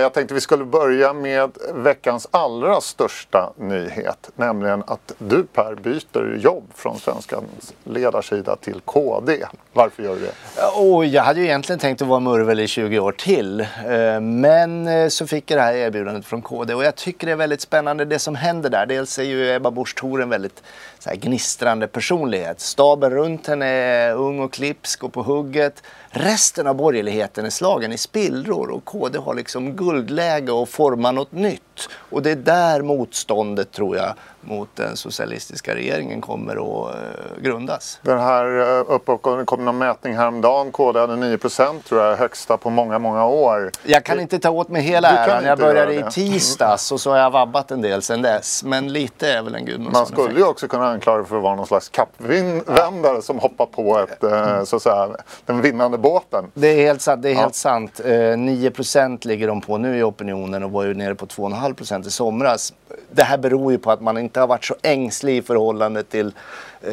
jag 0.00 0.12
tänkte 0.12 0.34
vi 0.34 0.40
skulle 0.40 0.64
börja 0.64 1.12
med 1.12 1.50
veckans 1.74 2.28
allra 2.30 2.80
största 2.80 3.52
nyhet. 3.56 4.30
Nämligen 4.36 4.82
att 4.86 5.12
du 5.18 5.44
Per 5.44 5.74
byter 5.74 6.36
jobb 6.36 6.64
från 6.74 6.98
Svenskans 6.98 7.74
ledarsida 7.84 8.56
till 8.56 8.80
KD. 8.84 9.46
Varför 9.72 10.02
gör 10.02 10.14
du 10.14 10.20
det? 10.20 10.32
Oh, 10.76 11.06
jag 11.06 11.22
hade 11.22 11.40
ju 11.40 11.46
egentligen 11.46 11.78
tänkt 11.78 12.02
att 12.02 12.08
vara 12.08 12.20
murvel 12.20 12.60
i 12.60 12.66
20 12.66 12.98
år 12.98 13.12
till. 13.12 13.60
Eh, 13.60 14.20
men 14.20 14.88
eh, 14.88 15.08
så 15.08 15.26
fick 15.26 15.50
jag 15.50 15.58
det 15.58 15.62
här 15.62 15.74
erbjudandet 15.74 16.26
från 16.26 16.42
KD 16.42 16.74
och 16.74 16.84
jag 16.84 16.96
tycker 16.96 17.26
det 17.26 17.32
är 17.32 17.36
väldigt 17.36 17.60
spännande 17.60 18.04
det 18.04 18.18
som 18.18 18.34
händer 18.34 18.70
där. 18.70 18.86
Dels 18.86 19.18
är 19.18 19.22
ju 19.22 19.54
Ebba 19.54 19.70
Busch 19.70 19.96
Thor 19.96 20.22
en 20.22 20.28
väldigt 20.28 20.62
så 20.98 21.10
här, 21.10 21.16
gnistrande 21.16 21.86
personlighet. 21.86 22.60
Staben 22.60 23.10
runt 23.10 23.46
henne 23.46 23.66
är 23.66 24.14
ung 24.14 24.40
och 24.40 24.52
klipsk 24.52 25.04
och 25.04 25.12
på 25.12 25.22
hugget. 25.22 25.82
Resten 26.10 26.66
av 26.66 26.74
borgerligheten 26.74 27.44
är 27.44 27.50
slagen 27.50 27.92
i 27.92 27.98
spillror 27.98 28.70
och 28.70 28.84
KD 28.84 29.09
har 29.18 29.34
liksom 29.34 29.76
guldläge 29.76 30.62
att 30.62 30.68
forma 30.68 31.12
något 31.12 31.32
nytt. 31.32 31.62
Och 32.10 32.22
det 32.22 32.30
är 32.30 32.36
där 32.36 32.82
motståndet 32.82 33.72
tror 33.72 33.96
jag 33.96 34.14
mot 34.40 34.68
den 34.76 34.96
socialistiska 34.96 35.74
regeringen 35.74 36.20
kommer 36.20 36.52
att 36.52 36.94
uh, 36.94 37.42
grundas. 37.42 38.00
Den 38.02 38.18
här 38.18 38.46
uh, 38.46 38.84
uppåt 38.88 39.46
kom 39.46 39.64
någon 39.64 39.78
mätning 39.78 40.16
häromdagen. 40.16 40.72
KD 40.72 41.00
hade 41.00 41.12
9% 41.12 41.82
tror 41.82 42.02
jag, 42.02 42.16
högsta 42.16 42.56
på 42.56 42.70
många, 42.70 42.98
många 42.98 43.26
år. 43.26 43.70
Jag 43.82 44.04
kan 44.04 44.20
inte 44.20 44.38
ta 44.38 44.50
åt 44.50 44.68
mig 44.68 44.82
hela 44.82 45.08
äran. 45.08 45.44
Jag 45.44 45.58
började 45.58 45.94
i 45.94 46.02
tisdags 46.10 46.92
och 46.92 47.00
så 47.00 47.10
har 47.10 47.18
jag 47.18 47.30
vabbat 47.30 47.70
en 47.70 47.80
del 47.80 48.02
sedan 48.02 48.22
dess. 48.22 48.64
Men 48.64 48.92
lite 48.92 49.28
är 49.28 49.42
väl 49.42 49.54
en 49.54 49.64
Gudmundsson 49.64 49.92
Man 49.92 50.06
skulle 50.06 50.40
ju 50.40 50.46
också 50.46 50.68
kunna 50.68 50.86
anklaga 50.90 51.24
för 51.24 51.36
att 51.36 51.42
vara 51.42 51.56
någon 51.56 51.66
slags 51.66 51.88
kappvändare 51.88 53.14
ja. 53.14 53.22
som 53.22 53.38
hoppar 53.38 53.66
på 53.66 53.98
ett, 53.98 54.24
uh, 54.24 54.64
så 54.64 54.76
att 54.76 54.82
säga, 54.82 55.08
den 55.46 55.62
vinnande 55.62 55.98
båten. 55.98 56.44
Det 56.54 56.68
är 56.68 56.86
helt 56.86 57.02
sant. 57.02 57.22
Det 57.22 57.30
är 57.30 57.34
helt 57.34 57.54
sant. 57.54 58.00
9% 58.04 59.26
ligger 59.26 59.48
de 59.48 59.60
på 59.60 59.78
nu 59.78 59.98
i 59.98 60.02
opinionen 60.02 60.62
och 60.62 60.70
var 60.70 60.84
ju 60.84 60.94
nere 60.94 61.14
på 61.14 61.26
2,5 61.26 61.69
i 62.06 62.10
somras. 62.10 62.72
Det 63.10 63.22
här 63.22 63.38
beror 63.38 63.72
ju 63.72 63.78
på 63.78 63.90
att 63.90 64.00
man 64.00 64.18
inte 64.18 64.40
har 64.40 64.46
varit 64.46 64.64
så 64.64 64.74
ängslig 64.82 65.36
i 65.36 65.42
förhållande 65.42 66.02
till 66.02 66.26
eh, 66.26 66.92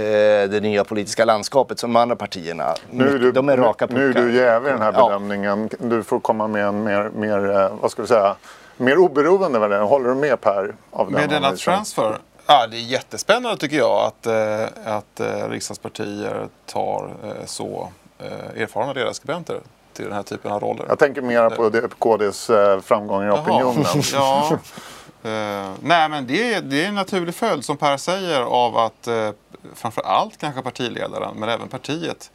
det 0.50 0.62
nya 0.62 0.84
politiska 0.84 1.26
landskapet 1.26 1.80
som 1.80 1.94
de 1.94 2.00
andra 2.00 2.16
partierna. 2.16 2.76
Nu 2.92 3.16
är 3.16 3.20
du, 3.20 3.32
de 3.32 3.50
är 3.50 3.58
raka 3.58 3.88
Nu 3.90 4.10
är 4.10 4.14
du 4.14 4.36
jävig 4.36 4.70
i 4.70 4.72
den 4.72 4.82
här 4.82 4.92
bedömningen. 4.92 5.70
Ja. 5.72 5.78
Du 5.88 6.04
får 6.04 6.20
komma 6.20 6.48
med 6.48 6.66
en 6.66 6.84
mer, 6.84 7.10
mer 7.16 7.50
eh, 7.52 7.72
vad 7.82 7.92
ska 7.92 8.02
vi 8.02 8.08
säga, 8.08 8.36
mer 8.78 8.98
oberoende 8.98 9.68
det. 9.68 9.78
Håller 9.78 10.10
du 10.10 10.16
med 10.16 10.42
Per? 10.42 10.76
Av 10.92 11.12
med 11.12 11.30
denna 11.30 11.52
transfer? 11.52 12.18
Ja, 12.48 12.68
det 12.68 12.78
är 12.78 12.82
jättespännande 12.82 13.58
tycker 13.58 13.78
jag 13.78 14.06
att, 14.06 14.26
eh, 14.26 14.94
att 14.94 15.20
eh, 15.20 15.50
riksdagspartier 15.50 16.48
tar 16.66 17.10
eh, 17.24 17.46
så 17.46 17.90
eh, 18.20 18.62
erfarna 18.62 18.94
ledarskribenter 18.94 19.60
till 19.98 20.06
den 20.06 20.14
här 20.14 20.24
typen 20.24 20.52
av 20.52 20.60
roller. 20.60 20.86
Jag 20.90 21.00
tänker 21.00 21.22
mer 21.22 21.50
på 21.50 21.70
det, 21.70 21.90
KDs 22.00 22.50
eh, 22.50 22.80
framgång 22.80 23.28
i 23.28 23.30
opinionen. 23.30 23.86
ja. 24.14 24.60
Uh, 25.26 25.72
nej 25.82 26.10
men 26.10 26.28
det 26.28 26.54
är, 26.54 26.62
det 26.62 26.84
är 26.84 26.88
en 26.88 26.96
naturlig 26.96 27.36
följd 27.36 27.66
som 27.66 27.78
Per 27.78 27.98
säger 27.98 28.42
av 28.42 28.78
att 28.78 29.08
uh, 29.08 29.30
framför 29.74 30.02
allt 30.02 30.38
kanske 30.38 30.62
partiledaren 30.62 31.36
men 31.36 31.50
även 31.50 31.68
partiet 31.68 32.32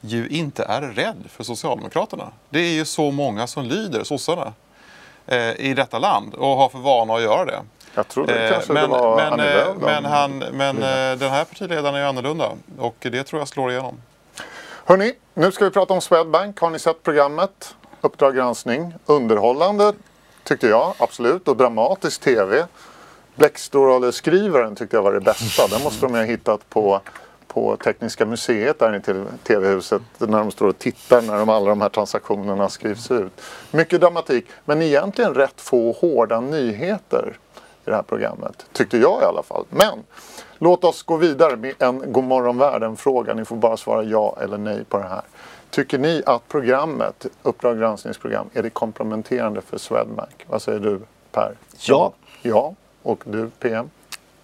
ju 0.00 0.28
inte 0.28 0.64
är 0.64 0.82
rädd 0.82 1.24
för 1.28 1.44
Socialdemokraterna. 1.44 2.32
Det 2.50 2.58
är 2.58 2.72
ju 2.72 2.84
så 2.84 3.10
många 3.10 3.46
som 3.46 3.64
lyder 3.64 4.04
sossarna 4.04 4.52
uh, 5.32 5.60
i 5.60 5.74
detta 5.74 5.98
land 5.98 6.34
och 6.34 6.56
har 6.56 6.68
för 6.68 6.78
vana 6.78 7.14
att 7.14 7.22
göra 7.22 7.44
det. 7.44 7.60
Jag 7.94 8.08
tror 8.08 8.26
det 8.26 8.50
kanske 8.52 8.72
men, 8.72 8.82
det 8.82 8.96
var 8.96 9.16
men, 9.16 9.38
Lööf, 9.38 9.76
men, 9.80 10.04
han, 10.04 10.38
men 10.38 10.76
den 11.18 11.30
här 11.30 11.44
partiledaren 11.44 11.94
är 11.94 11.98
ju 11.98 12.04
annorlunda 12.04 12.50
och 12.78 12.96
det 13.00 13.24
tror 13.24 13.40
jag 13.40 13.48
slår 13.48 13.70
igenom. 13.70 13.96
Hörni, 14.86 15.12
nu 15.34 15.52
ska 15.52 15.64
vi 15.64 15.70
prata 15.70 15.94
om 15.94 16.00
Swedbank. 16.00 16.60
Har 16.60 16.70
ni 16.70 16.78
sett 16.78 17.02
programmet? 17.02 17.74
Uppdrag 18.00 18.34
granskning. 18.34 18.94
Underhållande 19.06 19.92
tyckte 20.42 20.66
jag, 20.66 20.94
absolut. 20.98 21.48
Och 21.48 21.56
dramatisk 21.56 22.20
tv. 22.20 22.66
Bläckstråleskrivaren 23.34 24.76
tyckte 24.76 24.96
jag 24.96 25.02
var 25.02 25.12
det 25.12 25.20
bästa. 25.20 25.66
Den 25.68 25.82
måste 25.82 26.06
de 26.06 26.14
ha 26.14 26.22
hittat 26.22 26.70
på, 26.70 27.00
på 27.46 27.76
Tekniska 27.76 28.26
museet 28.26 28.78
där 28.78 28.96
i 28.96 29.00
tv-huset. 29.44 30.02
När 30.18 30.38
de 30.38 30.50
står 30.50 30.68
och 30.68 30.78
tittar 30.78 31.22
när 31.22 31.38
de, 31.38 31.48
alla 31.48 31.68
de 31.68 31.80
här 31.80 31.88
transaktionerna 31.88 32.68
skrivs 32.68 33.10
ut. 33.10 33.40
Mycket 33.70 34.00
dramatik, 34.00 34.46
men 34.64 34.82
egentligen 34.82 35.34
rätt 35.34 35.60
få 35.60 35.92
hårda 35.92 36.40
nyheter 36.40 37.38
i 37.86 37.90
det 37.90 37.96
här 37.96 38.02
programmet. 38.02 38.66
Tyckte 38.72 38.98
jag 38.98 39.22
i 39.22 39.24
alla 39.24 39.42
fall. 39.42 39.64
Men 39.70 40.02
låt 40.58 40.84
oss 40.84 41.02
gå 41.02 41.16
vidare 41.16 41.56
med 41.56 41.74
en 41.78 42.12
Godmorgon 42.12 42.58
världen-fråga. 42.58 43.34
Ni 43.34 43.44
får 43.44 43.56
bara 43.56 43.76
svara 43.76 44.02
ja 44.02 44.36
eller 44.42 44.58
nej 44.58 44.84
på 44.84 44.98
det 44.98 45.08
här. 45.08 45.22
Tycker 45.70 45.98
ni 45.98 46.22
att 46.26 46.48
programmet, 46.48 47.26
Uppdrag 47.42 47.78
granskningsprogram, 47.78 48.46
är 48.52 48.62
det 48.62 48.70
komplementerande 48.70 49.60
för 49.60 49.78
Swedbank? 49.78 50.44
Vad 50.46 50.62
säger 50.62 50.80
du 50.80 51.00
Per? 51.32 51.54
Ja. 51.80 52.12
Ja. 52.42 52.74
Och 53.02 53.22
du 53.26 53.50
PM? 53.50 53.90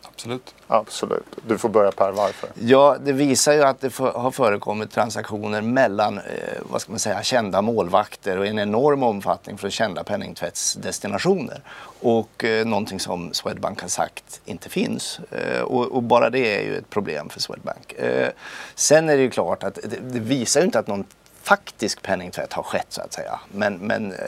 Absolut. 0.02 0.54
Absolut. 0.66 1.26
Du 1.46 1.58
får 1.58 1.68
börja 1.68 1.92
Per, 1.92 2.12
varför? 2.12 2.50
Ja, 2.54 2.96
det 3.04 3.12
visar 3.12 3.52
ju 3.52 3.62
att 3.62 3.80
det 3.80 3.98
har 3.98 4.30
förekommit 4.30 4.90
transaktioner 4.90 5.60
mellan 5.60 6.18
eh, 6.18 6.24
vad 6.62 6.80
ska 6.80 6.92
man 6.92 6.98
säga, 6.98 7.22
kända 7.22 7.62
målvakter 7.62 8.38
och 8.38 8.46
en 8.46 8.58
enorm 8.58 9.02
omfattning 9.02 9.58
för 9.58 9.70
kända 9.70 10.04
penningtvättsdestinationer. 10.04 11.62
Och 12.00 12.44
eh, 12.44 12.66
någonting 12.66 13.00
som 13.00 13.32
Swedbank 13.32 13.82
har 13.82 13.88
sagt 13.88 14.40
inte 14.44 14.68
finns. 14.68 15.20
Eh, 15.30 15.62
och, 15.62 15.86
och, 15.86 16.02
bara 16.02 16.30
det 16.30 16.56
är 16.58 16.62
ju 16.62 16.76
ett 16.76 16.90
problem 16.90 17.28
för 17.28 17.40
Swedbank. 17.40 17.92
Eh, 17.92 18.28
sen 18.74 19.08
är 19.08 19.16
det 19.16 19.22
ju 19.22 19.30
klart 19.30 19.62
att 19.62 19.74
det, 19.74 19.98
det 20.00 20.20
visar 20.20 20.60
ju 20.60 20.66
inte 20.66 20.78
att 20.78 20.86
någon 20.86 21.04
faktisk 21.42 22.02
penningtvätt 22.02 22.52
har 22.52 22.62
skett 22.62 22.86
så 22.88 23.00
att 23.00 23.12
säga. 23.12 23.40
Men, 23.52 23.74
men 23.74 24.12
eh, 24.12 24.18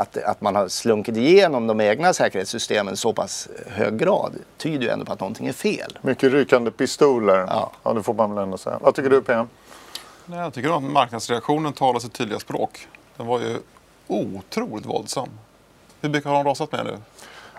att, 0.00 0.16
att 0.16 0.40
man 0.40 0.56
har 0.56 0.68
slunkit 0.68 1.16
igenom 1.16 1.66
de 1.66 1.80
egna 1.80 2.12
säkerhetssystemen 2.12 2.96
så 2.96 3.12
pass 3.12 3.48
hög 3.66 3.98
grad 3.98 4.32
tyder 4.56 4.84
ju 4.84 4.88
ändå 4.88 5.04
på 5.04 5.12
att 5.12 5.20
någonting 5.20 5.46
är 5.46 5.52
fel. 5.52 5.98
Mycket 6.02 6.32
rykande 6.32 6.70
pistoler. 6.70 7.38
Ja. 7.38 7.72
ja, 7.82 7.92
det 7.92 8.02
får 8.02 8.14
man 8.14 8.34
väl 8.34 8.44
ändå 8.44 8.58
säga. 8.58 8.78
Vad 8.80 8.94
tycker 8.94 9.10
du 9.10 9.22
PM? 9.22 9.48
Nej, 10.26 10.38
jag 10.38 10.54
tycker 10.54 10.76
att 10.76 10.82
marknadsreaktionen 10.82 11.72
talar 11.72 12.00
sitt 12.00 12.12
tydliga 12.12 12.38
språk. 12.38 12.88
Den 13.16 13.26
var 13.26 13.40
ju 13.40 13.58
otroligt 14.06 14.86
våldsam. 14.86 15.28
Hur 16.00 16.08
mycket 16.08 16.30
har 16.30 16.34
de 16.34 16.44
rasat 16.44 16.72
med 16.72 16.84
nu? 16.84 16.98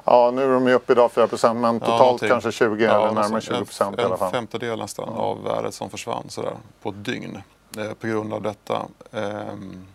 Ja, 0.05 0.31
nu 0.31 0.43
är 0.43 0.47
de 0.47 0.67
ju 0.67 0.73
uppe 0.73 0.93
idag 0.93 1.11
4% 1.11 1.53
men 1.53 1.79
totalt 1.79 2.21
ja, 2.21 2.27
kanske 2.27 2.51
20 2.51 2.83
ja, 2.83 2.95
eller 2.95 3.21
närmare 3.21 3.41
20 3.41 3.65
procent 3.65 3.99
i 3.99 4.01
alla 4.01 4.17
fall. 4.17 4.27
En 4.27 4.33
femtedel 4.33 4.79
nästan 4.79 5.09
ja. 5.15 5.21
av 5.21 5.43
värdet 5.43 5.73
som 5.73 5.89
försvann 5.89 6.29
sådär, 6.29 6.53
på 6.81 6.89
ett 6.89 7.05
dygn 7.05 7.41
eh, 7.77 7.93
på 7.93 8.07
grund 8.07 8.33
av 8.33 8.41
detta. 8.41 8.85
Ehm, 9.11 9.85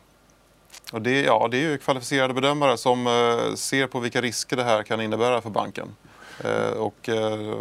och 0.92 1.02
det, 1.02 1.22
ja, 1.22 1.48
det 1.50 1.56
är 1.56 1.60
ju 1.60 1.78
kvalificerade 1.78 2.34
bedömare 2.34 2.76
som 2.76 3.06
eh, 3.06 3.54
ser 3.54 3.86
på 3.86 4.00
vilka 4.00 4.20
risker 4.20 4.56
det 4.56 4.64
här 4.64 4.82
kan 4.82 5.00
innebära 5.00 5.40
för 5.40 5.50
banken. 5.50 5.96
Eh, 6.44 6.78
och 6.78 7.08
eh, 7.08 7.54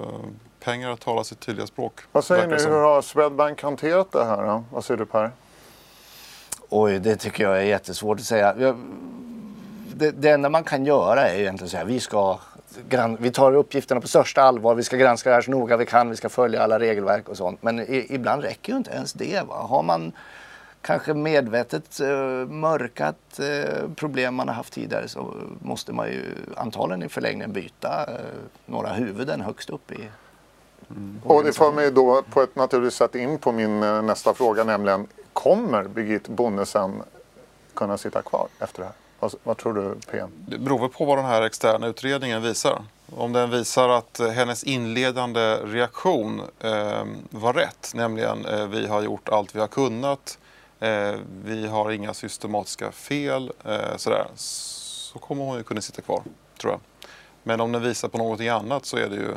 pengar 0.59 0.95
talar 0.95 1.23
sitt 1.23 1.39
tydliga 1.39 1.67
språk. 1.67 1.99
Vad 2.11 2.23
säger 2.23 2.47
ni, 2.47 2.63
hur 2.63 2.81
har 2.81 3.01
Swedbank 3.01 3.63
hanterat 3.63 4.11
det 4.11 4.25
här? 4.25 4.45
Då? 4.45 4.63
Vad 4.71 4.85
säger 4.85 4.97
du 4.97 5.05
Per? 5.05 5.31
Oj, 6.69 6.99
det 6.99 7.15
tycker 7.15 7.43
jag 7.43 7.57
är 7.57 7.63
jättesvårt 7.63 8.19
att 8.19 8.25
säga. 8.25 8.53
Det, 9.93 10.11
det 10.11 10.29
enda 10.29 10.49
man 10.49 10.63
kan 10.63 10.85
göra 10.85 11.27
är 11.27 11.39
egentligen 11.39 11.65
att 11.65 11.71
säga 11.71 11.83
vi 11.83 11.99
ska 11.99 12.39
vi 13.19 13.31
tar 13.31 13.55
uppgifterna 13.55 14.01
på 14.01 14.07
största 14.07 14.41
allvar, 14.41 14.75
vi 14.75 14.83
ska 14.83 14.97
granska 14.97 15.29
det 15.29 15.35
här 15.35 15.41
så 15.41 15.51
noga 15.51 15.77
vi 15.77 15.85
kan, 15.85 16.09
vi 16.09 16.15
ska 16.15 16.29
följa 16.29 16.63
alla 16.63 16.79
regelverk 16.79 17.29
och 17.29 17.37
sånt. 17.37 17.63
Men 17.63 17.79
i, 17.79 18.07
ibland 18.09 18.43
räcker 18.43 18.71
ju 18.71 18.77
inte 18.77 18.91
ens 18.91 19.13
det. 19.13 19.47
Va? 19.47 19.55
Har 19.55 19.83
man 19.83 20.11
kanske 20.81 21.13
medvetet 21.13 22.01
uh, 22.01 22.47
mörkat 22.47 23.39
uh, 23.39 23.93
problem 23.95 24.35
man 24.35 24.47
har 24.47 24.55
haft 24.55 24.73
tidigare 24.73 25.07
så 25.07 25.33
måste 25.61 25.93
man 25.93 26.07
ju 26.07 26.23
antagligen 26.57 27.03
i 27.03 27.09
förlängningen 27.09 27.53
byta 27.53 28.05
uh, 28.09 28.15
några 28.65 28.89
huvuden 28.89 29.41
högst 29.41 29.69
upp 29.69 29.91
i 29.91 30.09
mm. 30.89 31.21
Och 31.23 31.43
det 31.43 31.53
för 31.53 31.71
mig 31.71 31.91
då 31.91 32.21
på 32.21 32.41
ett 32.41 32.55
naturligt 32.55 32.93
sätt 32.93 33.15
in 33.15 33.37
på 33.37 33.51
min 33.51 33.79
nästa 33.79 34.33
fråga 34.33 34.63
nämligen 34.63 35.07
kommer 35.33 35.83
Birgit 35.83 36.27
Bonnesen 36.27 37.03
kunna 37.73 37.97
sitta 37.97 38.21
kvar 38.21 38.47
efter 38.59 38.79
det 38.79 38.85
här? 38.85 39.04
Vad, 39.25 39.35
vad, 39.43 39.57
tror 39.57 39.73
du 39.73 39.95
PM? 40.11 40.29
Det 40.47 40.57
beror 40.57 40.87
på 40.87 41.05
vad 41.05 41.17
den 41.17 41.25
här 41.25 41.41
externa 41.41 41.87
utredningen 41.87 42.41
visar. 42.41 42.81
Om 43.15 43.33
den 43.33 43.49
visar 43.49 43.89
att 43.89 44.19
eh, 44.19 44.29
hennes 44.29 44.63
inledande 44.63 45.55
reaktion 45.55 46.41
eh, 46.59 47.03
var 47.29 47.53
rätt, 47.53 47.91
nämligen 47.95 48.45
eh, 48.45 48.67
vi 48.67 48.87
har 48.87 49.01
gjort 49.01 49.29
allt 49.29 49.55
vi 49.55 49.59
har 49.59 49.67
kunnat, 49.67 50.37
eh, 50.79 51.13
vi 51.45 51.67
har 51.67 51.91
inga 51.91 52.13
systematiska 52.13 52.91
fel, 52.91 53.51
eh, 53.65 53.97
sådär, 53.97 54.27
så 54.35 55.19
kommer 55.19 55.43
hon 55.43 55.57
ju 55.57 55.63
kunna 55.63 55.81
sitta 55.81 56.01
kvar, 56.01 56.21
tror 56.61 56.73
jag. 56.73 56.79
Men 57.43 57.61
om 57.61 57.71
den 57.71 57.81
visar 57.81 58.07
på 58.07 58.17
någonting 58.17 58.49
annat 58.49 58.85
så 58.85 58.97
är 58.97 59.09
det 59.09 59.15
ju 59.15 59.33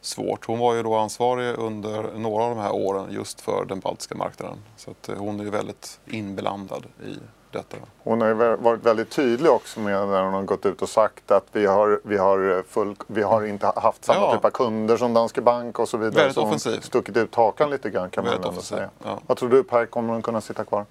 svårt. 0.00 0.46
Hon 0.46 0.58
var 0.58 0.74
ju 0.74 0.82
då 0.82 0.94
ansvarig 0.94 1.54
under 1.58 2.18
några 2.18 2.44
av 2.44 2.50
de 2.56 2.62
här 2.62 2.72
åren 2.72 3.12
just 3.12 3.40
för 3.40 3.64
den 3.64 3.80
baltiska 3.80 4.14
marknaden. 4.14 4.58
Så 4.76 4.90
att 4.90 5.08
eh, 5.08 5.16
hon 5.16 5.40
är 5.40 5.44
ju 5.44 5.50
väldigt 5.50 6.00
inblandad 6.06 6.86
i 7.04 7.16
detta. 7.56 7.76
Hon 8.02 8.20
har 8.20 8.28
ju 8.28 8.34
varit 8.56 8.86
väldigt 8.86 9.10
tydlig 9.10 9.50
också 9.50 9.80
med 9.80 10.08
när 10.08 10.22
hon 10.22 10.34
har 10.34 10.42
gått 10.42 10.66
ut 10.66 10.82
och 10.82 10.88
sagt 10.88 11.30
att 11.30 11.44
vi 11.52 11.66
har, 11.66 12.00
vi 12.04 12.16
har, 12.16 12.64
full, 12.68 12.96
vi 13.06 13.22
har 13.22 13.44
inte 13.44 13.72
haft 13.76 14.04
samma 14.04 14.20
ja. 14.20 14.34
typ 14.34 14.44
av 14.44 14.50
kunder 14.50 14.96
som 14.96 15.14
Danske 15.14 15.40
Bank 15.40 15.78
och 15.78 15.88
så 15.88 15.96
vidare. 15.96 16.14
Väldigt 16.14 16.34
så 16.34 16.42
offensiv. 16.42 16.80
stuckit 16.80 17.16
ut 17.16 17.34
hakan 17.34 17.70
lite 17.70 17.90
grann 17.90 18.10
kan 18.10 18.24
väldigt 18.24 18.42
man 18.42 18.50
ändå 18.50 18.62
säga. 18.62 18.90
Ja. 19.04 19.18
Vad 19.26 19.38
tror 19.38 19.48
du 19.48 19.62
Per, 19.62 19.86
kommer 19.86 20.12
hon 20.12 20.22
kunna 20.22 20.40
sitta 20.40 20.64
kvar? 20.64 20.84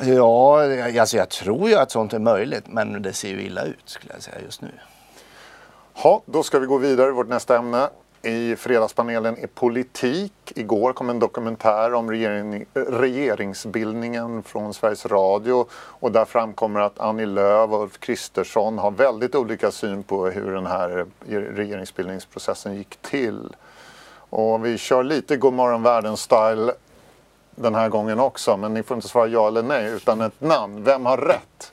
Ja, 0.00 0.62
alltså 1.00 1.16
jag 1.16 1.28
tror 1.28 1.68
ju 1.68 1.76
att 1.76 1.90
sånt 1.90 2.12
är 2.12 2.18
möjligt 2.18 2.64
men 2.66 3.02
det 3.02 3.12
ser 3.12 3.28
ju 3.28 3.42
illa 3.42 3.64
ut 3.64 3.82
skulle 3.84 4.14
jag 4.14 4.22
säga 4.22 4.36
just 4.44 4.62
nu. 4.62 4.70
Ja, 6.02 6.22
då 6.26 6.42
ska 6.42 6.58
vi 6.58 6.66
gå 6.66 6.78
vidare 6.78 7.08
i 7.08 7.12
vårt 7.12 7.28
nästa 7.28 7.56
ämne. 7.56 7.88
I 8.24 8.56
fredagspanelen 8.56 9.36
är 9.38 9.46
politik. 9.46 10.32
Igår 10.54 10.92
kom 10.92 11.10
en 11.10 11.18
dokumentär 11.18 11.94
om 11.94 12.10
regering, 12.10 12.64
regeringsbildningen 12.74 14.42
från 14.42 14.74
Sveriges 14.74 15.06
Radio 15.06 15.66
och 15.72 16.12
där 16.12 16.24
framkommer 16.24 16.80
att 16.80 17.00
Annie 17.00 17.26
Lööf 17.26 17.70
och 17.70 17.82
Ulf 17.82 17.98
Kristersson 17.98 18.78
har 18.78 18.90
väldigt 18.90 19.34
olika 19.34 19.70
syn 19.70 20.02
på 20.02 20.26
hur 20.26 20.54
den 20.54 20.66
här 20.66 21.06
regeringsbildningsprocessen 21.30 22.74
gick 22.76 22.96
till. 22.96 23.56
Och 24.14 24.64
vi 24.64 24.78
kör 24.78 25.02
lite 25.02 25.36
Godmorgon 25.36 25.82
världen-style 25.82 26.72
den 27.50 27.74
här 27.74 27.88
gången 27.88 28.20
också 28.20 28.56
men 28.56 28.74
ni 28.74 28.82
får 28.82 28.94
inte 28.94 29.08
svara 29.08 29.26
ja 29.26 29.48
eller 29.48 29.62
nej 29.62 29.92
utan 29.92 30.20
ett 30.20 30.40
namn. 30.40 30.84
Vem 30.84 31.06
har 31.06 31.16
rätt? 31.16 31.72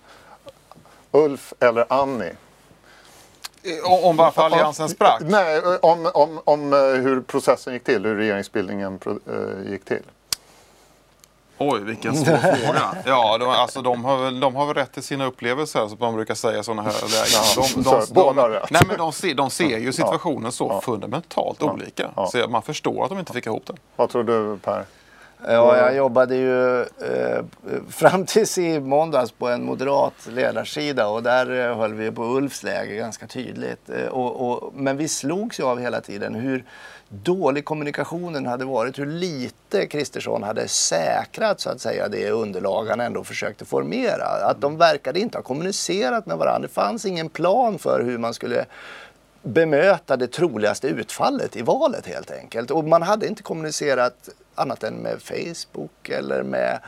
Ulf 1.12 1.54
eller 1.60 1.86
Annie? 1.90 2.34
Om 3.84 4.18
varför 4.18 4.42
alliansen 4.42 4.90
sprack? 4.90 5.22
Nej, 5.26 5.62
om, 5.82 6.12
om, 6.14 6.42
om 6.44 6.74
eh, 6.74 6.80
hur 6.80 7.22
processen 7.22 7.74
gick 7.74 7.84
till, 7.84 8.06
hur 8.06 8.16
regeringsbildningen 8.16 9.00
uh, 9.08 9.72
gick 9.72 9.86
till. 9.86 10.04
Oj, 11.58 11.82
vilken 11.84 12.16
svår 12.16 12.38
fråga. 12.38 12.96
Ja, 13.06 13.38
de, 13.38 13.50
alltså, 13.50 13.82
de, 13.82 14.06
har 14.06 14.18
väl, 14.18 14.40
de 14.40 14.56
har 14.56 14.66
väl 14.66 14.76
rätt 14.76 14.94
till 14.94 15.04
sina 15.04 15.26
upplevelser, 15.26 15.88
som 15.88 15.98
man 16.00 16.16
brukar 16.16 16.36
säga 16.36 16.60
i 16.60 16.64
sådana 16.64 16.82
här 16.82 16.92
lägen. 16.92 17.74
De, 17.76 17.84
de, 17.84 18.36
de, 18.36 18.52
de, 18.52 18.60
nej, 18.72 18.82
men 18.88 18.98
de, 18.98 19.12
ser, 19.12 19.34
de 19.34 19.50
ser 19.50 19.78
ju 19.78 19.94
situationen 19.94 20.52
så 20.52 20.82
fundamentalt 20.82 21.64
olika. 21.64 22.12
Så 22.32 22.48
man 22.50 22.62
förstår 22.62 23.04
att 23.04 23.10
de 23.10 23.20
inte 23.20 23.34
fick 23.34 23.46
ihop 23.46 23.66
den. 23.66 23.78
Vad 23.96 24.10
tror 24.10 24.24
du 24.24 24.58
Per? 24.58 24.86
Ja, 25.48 25.78
jag 25.78 25.96
jobbade 25.96 26.36
ju 26.36 26.82
eh, 26.82 27.44
fram 27.90 28.26
tills 28.26 28.58
i 28.58 28.80
måndags 28.80 29.32
på 29.32 29.48
en 29.48 29.64
moderat 29.64 30.28
ledarsida 30.28 31.08
och 31.08 31.24
där 31.24 31.70
eh, 31.70 31.78
höll 31.78 31.94
vi 31.94 32.12
på 32.12 32.24
Ulfs 32.24 32.64
läge 32.64 32.96
ganska 32.96 33.28
tydligt. 33.28 33.90
Eh, 33.90 34.06
och, 34.06 34.52
och, 34.52 34.74
men 34.76 34.98
vi 34.98 35.08
slogs 35.08 35.60
ju 35.60 35.64
av 35.64 35.80
hela 35.80 36.02
tiden 36.02 36.36
hur 36.36 36.66
dålig 37.10 37.66
kommunikationen 37.66 38.46
hade 38.46 38.66
varit, 38.66 39.00
hur 39.00 39.06
lite 39.06 39.86
Kristersson 39.86 40.44
hade 40.44 40.68
säkrat 40.68 41.60
så 41.60 41.70
att 41.70 41.82
säga 41.82 42.08
det 42.08 42.32
underlag 42.32 42.86
han 42.86 43.00
ändå 43.00 43.24
försökte 43.24 43.66
formera. 43.66 44.26
Att 44.26 44.62
de 44.62 44.78
verkade 44.78 45.20
inte 45.20 45.38
ha 45.38 45.44
kommunicerat 45.44 46.26
med 46.26 46.38
varandra. 46.38 46.68
Det 46.68 46.74
fanns 46.74 47.06
ingen 47.06 47.30
plan 47.30 47.80
för 47.80 48.04
hur 48.04 48.18
man 48.18 48.34
skulle 48.34 48.66
bemöta 49.42 50.18
det 50.18 50.28
troligaste 50.28 50.88
utfallet 50.88 51.56
i 51.56 51.62
valet 51.62 52.06
helt 52.06 52.32
enkelt. 52.32 52.72
Och 52.72 52.84
man 52.84 53.02
hade 53.02 53.28
inte 53.28 53.44
kommunicerat 53.44 54.30
annat 54.56 54.84
än 54.84 54.94
med 54.94 55.22
Facebook 55.22 56.10
eller 56.10 56.44
med 56.44 56.80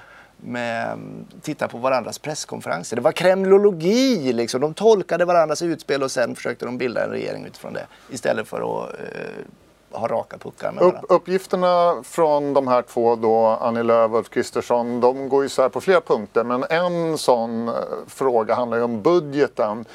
med, 0.44 0.98
titta 1.42 1.68
på 1.68 1.78
varandras 1.78 2.20
presskonferenser. 2.20 2.96
Det 2.96 3.02
var 3.02 3.12
kremlologi, 3.12 4.34
liksom. 4.34 4.62
de 4.62 4.74
tolkade 4.74 5.26
varandras 5.26 5.62
utspel 5.62 6.04
och 6.04 6.12
sen 6.12 6.36
försökte 6.36 6.66
de 6.66 6.78
bilda 6.78 7.04
en 7.04 7.10
regering 7.10 7.46
utifrån 7.46 7.74
det 7.74 7.86
istället 8.10 8.48
för 8.48 8.58
att 8.58 8.94
eh, 8.94 10.00
ha 10.00 10.08
raka 10.08 10.38
puckar 10.38 10.72
med 10.72 10.84
Upp, 10.84 10.96
Uppgifterna 11.10 12.04
från 12.04 12.54
de 12.54 12.68
här 12.68 12.82
två, 12.82 13.16
då, 13.16 13.46
Annie 13.46 13.84
Lööf 13.84 14.12
och 14.12 14.18
Ulf 14.18 14.30
Kristersson, 14.30 15.00
de 15.00 15.30
går 15.30 15.46
isär 15.46 15.70
på 15.70 15.82
flera 15.82 16.02
punkter. 16.02 16.44
Men 16.44 16.66
en 16.70 17.18
sån 17.18 17.68
eh, 17.68 17.76
fråga 18.08 18.56
handlar 18.56 18.78
ju 18.78 18.84
om 18.84 19.02
budgeten. 19.02 19.86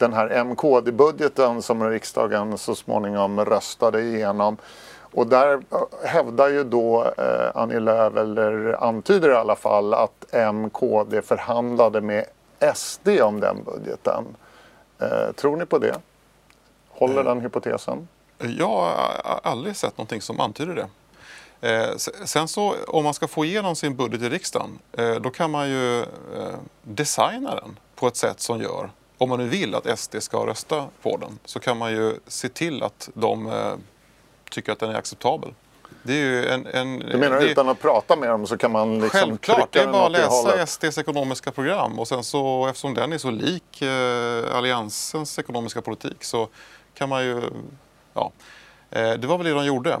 Den 0.00 0.12
här 0.12 0.44
MKD-budgeten 0.44 1.62
som 1.62 1.90
riksdagen 1.90 2.58
så 2.58 2.74
småningom 2.74 3.44
röstade 3.44 4.02
igenom. 4.02 4.56
Och 5.00 5.26
där 5.26 5.60
hävdar 6.04 6.48
ju 6.48 6.64
då 6.64 7.04
eh, 7.18 7.50
Annie 7.54 7.80
Lööf, 7.80 8.16
eller 8.16 8.84
antyder 8.84 9.30
i 9.30 9.34
alla 9.34 9.56
fall, 9.56 9.94
att 9.94 10.34
MKD 10.52 11.22
förhandlade 11.22 12.00
med 12.00 12.24
SD 12.74 13.08
om 13.08 13.40
den 13.40 13.64
budgeten. 13.64 14.24
Eh, 14.98 15.32
tror 15.36 15.56
ni 15.56 15.66
på 15.66 15.78
det? 15.78 15.96
Håller 16.88 17.24
den 17.24 17.40
hypotesen? 17.40 18.08
Jag 18.38 18.68
har 18.68 19.40
aldrig 19.42 19.76
sett 19.76 19.98
någonting 19.98 20.20
som 20.20 20.40
antyder 20.40 20.74
det. 20.74 20.88
Eh, 21.68 21.96
sen 22.24 22.48
så 22.48 22.74
om 22.88 23.04
man 23.04 23.14
ska 23.14 23.28
få 23.28 23.44
igenom 23.44 23.76
sin 23.76 23.96
budget 23.96 24.22
i 24.22 24.28
riksdagen 24.28 24.78
eh, 24.92 25.14
då 25.14 25.30
kan 25.30 25.50
man 25.50 25.70
ju 25.70 26.00
eh, 26.00 26.58
designa 26.82 27.54
den 27.54 27.78
på 27.94 28.06
ett 28.06 28.16
sätt 28.16 28.40
som 28.40 28.60
gör, 28.60 28.90
om 29.20 29.28
man 29.28 29.38
nu 29.38 29.48
vill 29.48 29.74
att 29.74 29.98
SD 29.98 30.16
ska 30.20 30.46
rösta 30.46 30.88
på 31.02 31.16
den, 31.16 31.38
så 31.44 31.60
kan 31.60 31.78
man 31.78 31.92
ju 31.92 32.14
se 32.26 32.48
till 32.48 32.82
att 32.82 33.10
de 33.14 33.46
eh, 33.46 33.74
tycker 34.50 34.72
att 34.72 34.78
den 34.78 34.90
är 34.90 34.94
acceptabel. 34.94 35.54
Det 36.02 36.12
är 36.12 36.16
ju 36.16 36.46
en, 36.46 36.66
en, 36.66 36.98
du 36.98 37.18
menar 37.18 37.40
det, 37.40 37.50
utan 37.50 37.68
att 37.68 37.80
prata 37.80 38.16
med 38.16 38.28
dem 38.28 38.46
så 38.46 38.56
kan 38.56 38.72
man 38.72 39.00
liksom 39.00 39.20
Självklart, 39.20 39.72
det 39.72 39.80
är 39.80 39.92
bara 39.92 40.06
att 40.06 40.12
läsa 40.12 40.66
SDs 40.66 40.98
ekonomiska 40.98 41.52
program 41.52 41.98
och 41.98 42.08
sen 42.08 42.24
så 42.24 42.66
eftersom 42.66 42.94
den 42.94 43.12
är 43.12 43.18
så 43.18 43.30
lik 43.30 43.82
eh, 43.82 44.56
Alliansens 44.56 45.38
ekonomiska 45.38 45.82
politik 45.82 46.24
så 46.24 46.48
kan 46.94 47.08
man 47.08 47.24
ju, 47.24 47.42
ja, 48.14 48.32
eh, 48.90 49.12
det 49.12 49.26
var 49.26 49.38
väl 49.38 49.46
det 49.46 49.52
de 49.52 49.66
gjorde, 49.66 50.00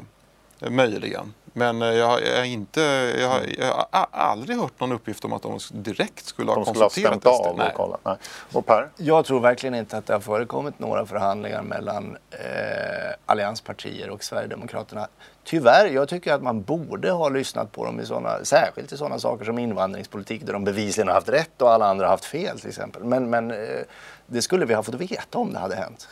eh, 0.60 0.70
möjligen. 0.70 1.34
Men 1.52 1.82
eh, 1.82 1.88
jag, 1.88 2.26
jag, 2.26 2.46
inte, 2.46 2.80
jag, 3.18 3.28
har, 3.28 3.40
jag 3.58 3.86
har 3.90 4.06
aldrig 4.10 4.58
hört 4.58 4.80
någon 4.80 4.92
uppgift 4.92 5.24
om 5.24 5.32
att 5.32 5.42
de 5.42 5.58
direkt 5.70 6.26
skulle 6.26 6.50
ha 6.50 6.56
de 6.56 6.64
skulle 6.64 6.80
konsulterat 6.80 7.24
ha 7.24 7.48
av 7.48 7.60
och 7.60 7.74
kollat. 7.74 8.00
Nej. 8.04 8.16
Och 8.52 8.66
Per? 8.66 8.88
Jag 8.96 9.24
tror 9.24 9.40
verkligen 9.40 9.74
inte 9.74 9.96
att 9.96 10.06
det 10.06 10.12
har 10.12 10.20
förekommit 10.20 10.78
några 10.78 11.06
förhandlingar 11.06 11.62
mellan 11.62 12.16
eh, 12.30 13.14
allianspartier 13.26 14.10
och 14.10 14.24
Sverigedemokraterna. 14.24 15.08
Tyvärr, 15.44 15.86
jag 15.86 16.08
tycker 16.08 16.32
att 16.32 16.42
man 16.42 16.62
borde 16.62 17.10
ha 17.10 17.28
lyssnat 17.28 17.72
på 17.72 17.84
dem 17.84 18.00
i 18.00 18.06
såna, 18.06 18.44
särskilt 18.44 18.92
i 18.92 18.96
sådana 18.96 19.18
saker 19.18 19.44
som 19.44 19.58
invandringspolitik 19.58 20.46
där 20.46 20.52
de 20.52 20.64
bevisligen 20.64 21.08
har 21.08 21.14
haft 21.14 21.28
rätt 21.28 21.62
och 21.62 21.72
alla 21.72 21.86
andra 21.86 22.06
har 22.06 22.10
haft 22.10 22.24
fel 22.24 22.60
till 22.60 22.68
exempel. 22.68 23.04
Men, 23.04 23.30
men 23.30 23.50
eh, 23.50 23.56
det 24.26 24.42
skulle 24.42 24.66
vi 24.66 24.74
ha 24.74 24.82
fått 24.82 24.94
veta 24.94 25.38
om 25.38 25.52
det 25.52 25.58
hade 25.58 25.74
hänt. 25.74 26.08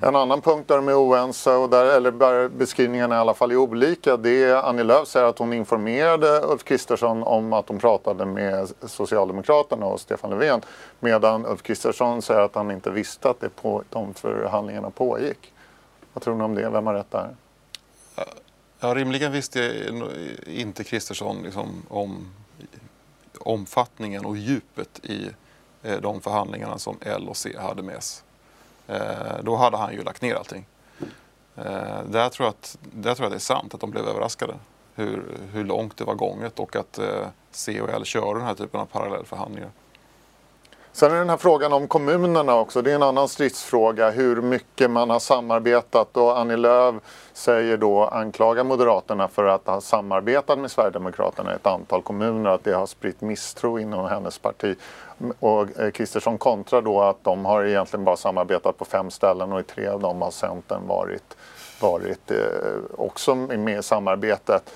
En 0.00 0.16
annan 0.16 0.40
punkt 0.40 0.68
där 0.68 0.76
de 0.76 0.88
är 0.88 0.94
oense, 0.94 1.50
och 1.50 1.70
där, 1.70 1.96
eller 1.96 2.48
beskrivningarna 2.48 3.14
i 3.14 3.18
alla 3.18 3.34
fall 3.34 3.50
är 3.50 3.56
olika, 3.56 4.16
det 4.16 4.44
är 4.44 4.54
Annie 4.54 4.82
Lööf 4.82 5.08
säger 5.08 5.26
att 5.26 5.38
hon 5.38 5.52
informerade 5.52 6.40
Ulf 6.40 6.64
Kristersson 6.64 7.22
om 7.22 7.52
att 7.52 7.68
hon 7.68 7.78
pratade 7.78 8.26
med 8.26 8.72
Socialdemokraterna 8.82 9.86
och 9.86 10.00
Stefan 10.00 10.30
Löfven. 10.30 10.60
Medan 11.00 11.46
Ulf 11.46 11.62
Kristersson 11.62 12.22
säger 12.22 12.40
att 12.40 12.54
han 12.54 12.70
inte 12.70 12.90
visste 12.90 13.30
att 13.30 13.40
det 13.40 13.48
på, 13.48 13.82
de 13.90 14.14
förhandlingarna 14.14 14.90
pågick. 14.90 15.52
Vad 16.12 16.22
tror 16.22 16.36
ni 16.36 16.44
om 16.44 16.54
det? 16.54 16.70
Vem 16.70 16.86
har 16.86 16.94
rätt 16.94 17.10
där? 17.10 17.36
Ja, 18.80 18.94
rimligen 18.94 19.32
visste 19.32 19.90
inte 20.46 20.84
Kristersson 20.84 21.42
liksom 21.42 21.82
om 21.88 22.34
omfattningen 23.40 24.24
och 24.24 24.36
djupet 24.36 25.00
i 25.02 25.30
eh, 25.82 26.00
de 26.00 26.20
förhandlingarna 26.20 26.78
som 26.78 26.96
L 27.00 27.28
och 27.28 27.36
C 27.36 27.56
hade 27.58 27.82
med 27.82 28.02
sig. 28.02 28.25
Eh, 28.86 29.42
då 29.42 29.56
hade 29.56 29.76
han 29.76 29.92
ju 29.92 30.02
lagt 30.02 30.22
ner 30.22 30.34
allting. 30.34 30.66
Eh, 31.56 32.02
där, 32.08 32.28
tror 32.28 32.46
jag 32.46 32.48
att, 32.48 32.78
där 32.80 33.14
tror 33.14 33.24
jag 33.24 33.32
det 33.32 33.36
är 33.36 33.38
sant 33.38 33.74
att 33.74 33.80
de 33.80 33.90
blev 33.90 34.08
överraskade 34.08 34.54
hur, 34.94 35.38
hur 35.52 35.64
långt 35.64 35.96
det 35.96 36.04
var 36.04 36.14
gånget 36.14 36.58
och 36.58 36.76
att 36.76 36.98
eh, 36.98 37.26
C 37.50 37.80
och 37.80 37.90
L 37.90 38.04
kör 38.04 38.34
den 38.34 38.44
här 38.44 38.54
typen 38.54 38.80
av 38.80 38.86
parallellförhandlingar. 38.86 39.70
Sen 40.96 41.12
är 41.12 41.16
den 41.16 41.30
här 41.30 41.36
frågan 41.36 41.72
om 41.72 41.88
kommunerna 41.88 42.54
också. 42.54 42.82
Det 42.82 42.90
är 42.90 42.94
en 42.94 43.02
annan 43.02 43.28
stridsfråga 43.28 44.10
hur 44.10 44.42
mycket 44.42 44.90
man 44.90 45.10
har 45.10 45.18
samarbetat 45.18 46.16
och 46.16 46.38
Annie 46.38 46.56
Lööf 46.56 46.94
säger 47.32 47.76
då, 47.76 48.04
anklagar 48.04 48.64
Moderaterna 48.64 49.28
för 49.28 49.44
att 49.44 49.66
ha 49.66 49.80
samarbetat 49.80 50.58
med 50.58 50.70
Sverigedemokraterna 50.70 51.52
i 51.52 51.54
ett 51.54 51.66
antal 51.66 52.02
kommuner, 52.02 52.50
att 52.50 52.64
det 52.64 52.72
har 52.72 52.86
spritt 52.86 53.20
misstro 53.20 53.78
inom 53.78 54.08
hennes 54.08 54.38
parti. 54.38 54.76
Och 55.40 55.80
eh, 55.80 55.90
Kristersson 55.90 56.38
kontrar 56.38 56.82
då 56.82 57.00
att 57.00 57.24
de 57.24 57.44
har 57.44 57.64
egentligen 57.64 58.04
bara 58.04 58.16
samarbetat 58.16 58.78
på 58.78 58.84
fem 58.84 59.10
ställen 59.10 59.52
och 59.52 59.60
i 59.60 59.62
tre 59.62 59.86
av 59.86 60.00
dem 60.00 60.22
har 60.22 60.30
Centern 60.30 60.86
varit, 60.86 61.36
varit 61.80 62.30
eh, 62.30 62.38
också 62.96 63.34
med 63.34 63.78
i 63.78 63.82
samarbetet. 63.82 64.72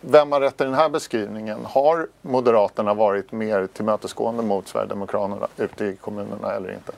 Vem 0.00 0.32
har 0.32 0.40
rätt 0.40 0.60
i 0.60 0.64
den 0.64 0.74
här 0.74 0.88
beskrivningen? 0.88 1.64
Har 1.64 2.06
Moderaterna 2.22 2.94
varit 2.94 3.32
mer 3.32 3.66
tillmötesgående 3.66 4.42
mot 4.42 4.68
Sverigedemokraterna 4.68 5.48
ute 5.56 5.84
i 5.84 5.96
kommunerna 5.96 6.52
eller 6.52 6.72
inte? 6.72 6.92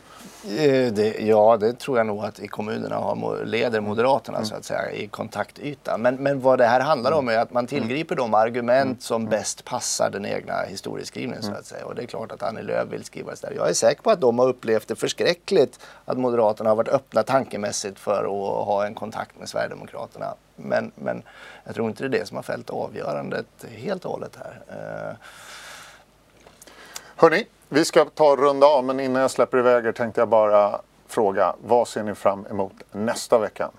Eh, 0.45 0.93
det, 0.93 1.19
ja, 1.21 1.57
det 1.57 1.79
tror 1.79 1.99
jag 1.99 2.07
nog 2.07 2.25
att 2.25 2.41
i 2.41 2.49
kommunerna 2.49 2.97
har, 2.97 3.45
leder 3.45 3.81
Moderaterna 3.81 4.39
mm. 4.39 4.47
så 4.47 4.55
att 4.55 4.65
säga 4.65 4.93
i 4.93 5.09
kontaktyta. 5.09 5.99
Men, 5.99 6.15
men 6.15 6.41
vad 6.41 6.59
det 6.59 6.67
här 6.67 6.81
handlar 6.81 7.13
om 7.13 7.29
är 7.29 7.39
att 7.39 7.53
man 7.53 7.67
tillgriper 7.67 8.15
de 8.17 8.35
argument 8.35 8.87
mm. 8.87 9.01
som 9.01 9.27
bäst 9.27 9.65
passar 9.65 10.11
den 10.11 10.27
egna 10.27 10.63
historieskrivningen 10.63 11.43
så 11.43 11.49
mm. 11.49 11.61
att 11.61 11.67
säga. 11.67 11.87
Och 11.87 11.95
det 11.95 12.03
är 12.03 12.07
klart 12.07 12.33
att 12.33 12.43
Annie 12.43 12.63
Lööf 12.63 12.89
vill 12.89 13.05
skriva 13.05 13.31
det 13.31 13.41
där. 13.43 13.53
Jag 13.57 13.69
är 13.69 13.75
säker 13.75 14.03
på 14.03 14.11
att 14.11 14.21
de 14.21 14.39
har 14.39 14.49
upplevt 14.49 14.89
det 14.89 14.97
förskräckligt 14.97 15.81
att 16.05 16.19
Moderaterna 16.19 16.71
har 16.71 16.77
varit 16.77 16.89
öppna 16.89 17.23
tankemässigt 17.23 17.99
för 17.99 18.25
att 18.25 18.67
ha 18.67 18.87
en 18.87 18.95
kontakt 18.95 19.39
med 19.39 19.49
Sverigedemokraterna. 19.49 20.35
Men, 20.57 20.93
men 20.95 21.23
jag 21.65 21.75
tror 21.75 21.89
inte 21.89 22.03
det 22.09 22.17
är 22.17 22.21
det 22.21 22.27
som 22.27 22.37
har 22.37 22.43
fällt 22.43 22.71
avgörandet 22.71 23.47
helt 23.77 24.05
och 24.05 24.11
hållet 24.11 24.37
här. 24.37 24.63
Eh, 24.69 25.17
Hörni, 27.17 27.47
vi 27.73 27.85
ska 27.85 28.05
ta 28.05 28.33
och 28.33 28.39
runda 28.39 28.67
av 28.67 28.85
men 28.85 29.01
innan 29.01 29.23
jag 29.23 29.31
släpper 29.31 29.59
iväg 29.59 29.87
er 29.87 29.93
tänkte 29.93 30.21
jag 30.21 30.29
bara 30.29 30.81
fråga 31.07 31.55
vad 31.65 31.89
ser 31.89 32.03
ni 32.03 32.15
fram 32.15 32.47
emot 32.47 32.73
nästa 32.93 33.39
vecka? 33.39 33.71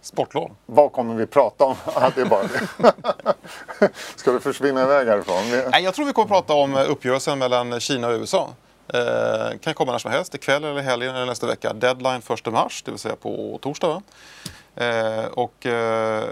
Sportlov. 0.00 0.50
Vad 0.66 0.92
kommer 0.92 1.14
vi 1.14 1.26
prata 1.26 1.64
om? 1.64 1.74
Ja, 1.94 2.10
det 2.14 2.20
är 2.20 2.24
bara 2.24 2.42
det. 2.42 3.90
Ska 4.16 4.32
vi 4.32 4.40
försvinna 4.40 4.82
iväg 4.82 5.08
härifrån? 5.08 5.70
Nej, 5.70 5.84
jag 5.84 5.94
tror 5.94 6.06
vi 6.06 6.12
kommer 6.12 6.28
prata 6.28 6.54
om 6.54 6.76
uppgörelsen 6.76 7.38
mellan 7.38 7.80
Kina 7.80 8.08
och 8.08 8.12
USA. 8.12 8.48
Eh, 8.88 9.58
kan 9.58 9.74
komma 9.74 9.92
när 9.92 9.98
som 9.98 10.10
helst, 10.10 10.34
ikväll 10.34 10.64
eller 10.64 10.80
helgen 10.80 11.14
eller 11.14 11.26
nästa 11.26 11.46
vecka. 11.46 11.72
Deadline 11.72 12.22
1 12.30 12.52
mars, 12.52 12.82
det 12.82 12.90
vill 12.90 13.00
säga 13.00 13.16
på 13.16 13.58
torsdag. 13.62 14.02
Eh, 14.76 15.24
och 15.24 15.66
eh, 15.66 16.24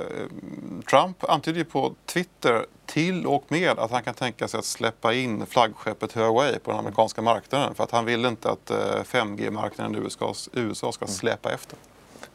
Trump 0.90 1.24
antydde 1.30 1.58
ju 1.58 1.64
på 1.64 1.94
Twitter 2.06 2.66
till 2.90 3.26
och 3.26 3.44
med 3.48 3.78
att 3.78 3.90
han 3.90 4.02
kan 4.02 4.14
tänka 4.14 4.48
sig 4.48 4.58
att 4.58 4.64
släppa 4.64 5.14
in 5.14 5.46
flaggskeppet 5.46 6.12
Huawei 6.12 6.58
på 6.58 6.70
den 6.70 6.80
amerikanska 6.80 7.22
marknaden 7.22 7.74
för 7.74 7.84
att 7.84 7.90
han 7.90 8.04
vill 8.04 8.24
inte 8.24 8.50
att 8.50 8.70
5G-marknaden 9.06 9.94
i 9.94 9.98
USA, 9.98 10.34
USA 10.52 10.92
ska 10.92 11.04
mm. 11.04 11.14
släpa 11.14 11.52
efter. 11.52 11.78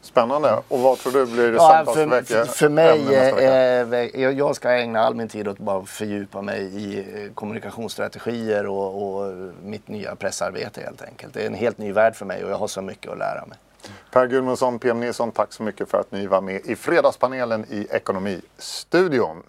Spännande. 0.06 0.62
Och 0.68 0.80
vad 0.80 0.98
tror 0.98 1.12
du 1.12 1.26
blir 1.26 1.52
det 1.52 1.56
ja, 1.56 1.84
för, 1.86 2.44
för 2.44 2.68
mig, 2.68 3.14
eh, 4.14 4.30
jag 4.30 4.56
ska 4.56 4.70
ägna 4.70 5.00
all 5.00 5.14
min 5.14 5.28
tid 5.28 5.48
åt 5.48 5.52
att 5.52 5.58
bara 5.58 5.84
fördjupa 5.84 6.42
mig 6.42 6.62
i 6.62 6.98
eh, 6.98 7.32
kommunikationsstrategier 7.34 8.66
och, 8.66 9.18
och 9.18 9.32
mitt 9.62 9.88
nya 9.88 10.16
pressarbete 10.16 10.80
helt 10.80 11.02
enkelt. 11.02 11.34
Det 11.34 11.42
är 11.42 11.46
en 11.46 11.54
helt 11.54 11.78
ny 11.78 11.92
värld 11.92 12.14
för 12.16 12.26
mig 12.26 12.44
och 12.44 12.50
jag 12.50 12.58
har 12.58 12.68
så 12.68 12.82
mycket 12.82 13.12
att 13.12 13.18
lära 13.18 13.46
mig. 13.46 13.58
Per 14.10 14.26
Gudmundsson, 14.26 14.78
PM 14.78 15.00
Nilsson, 15.00 15.32
tack 15.32 15.52
så 15.52 15.62
mycket 15.62 15.90
för 15.90 16.00
att 16.00 16.12
ni 16.12 16.26
var 16.26 16.40
med 16.40 16.60
i 16.64 16.76
Fredagspanelen 16.76 17.66
i 17.70 17.86
Ekonomistudion. 17.90 19.42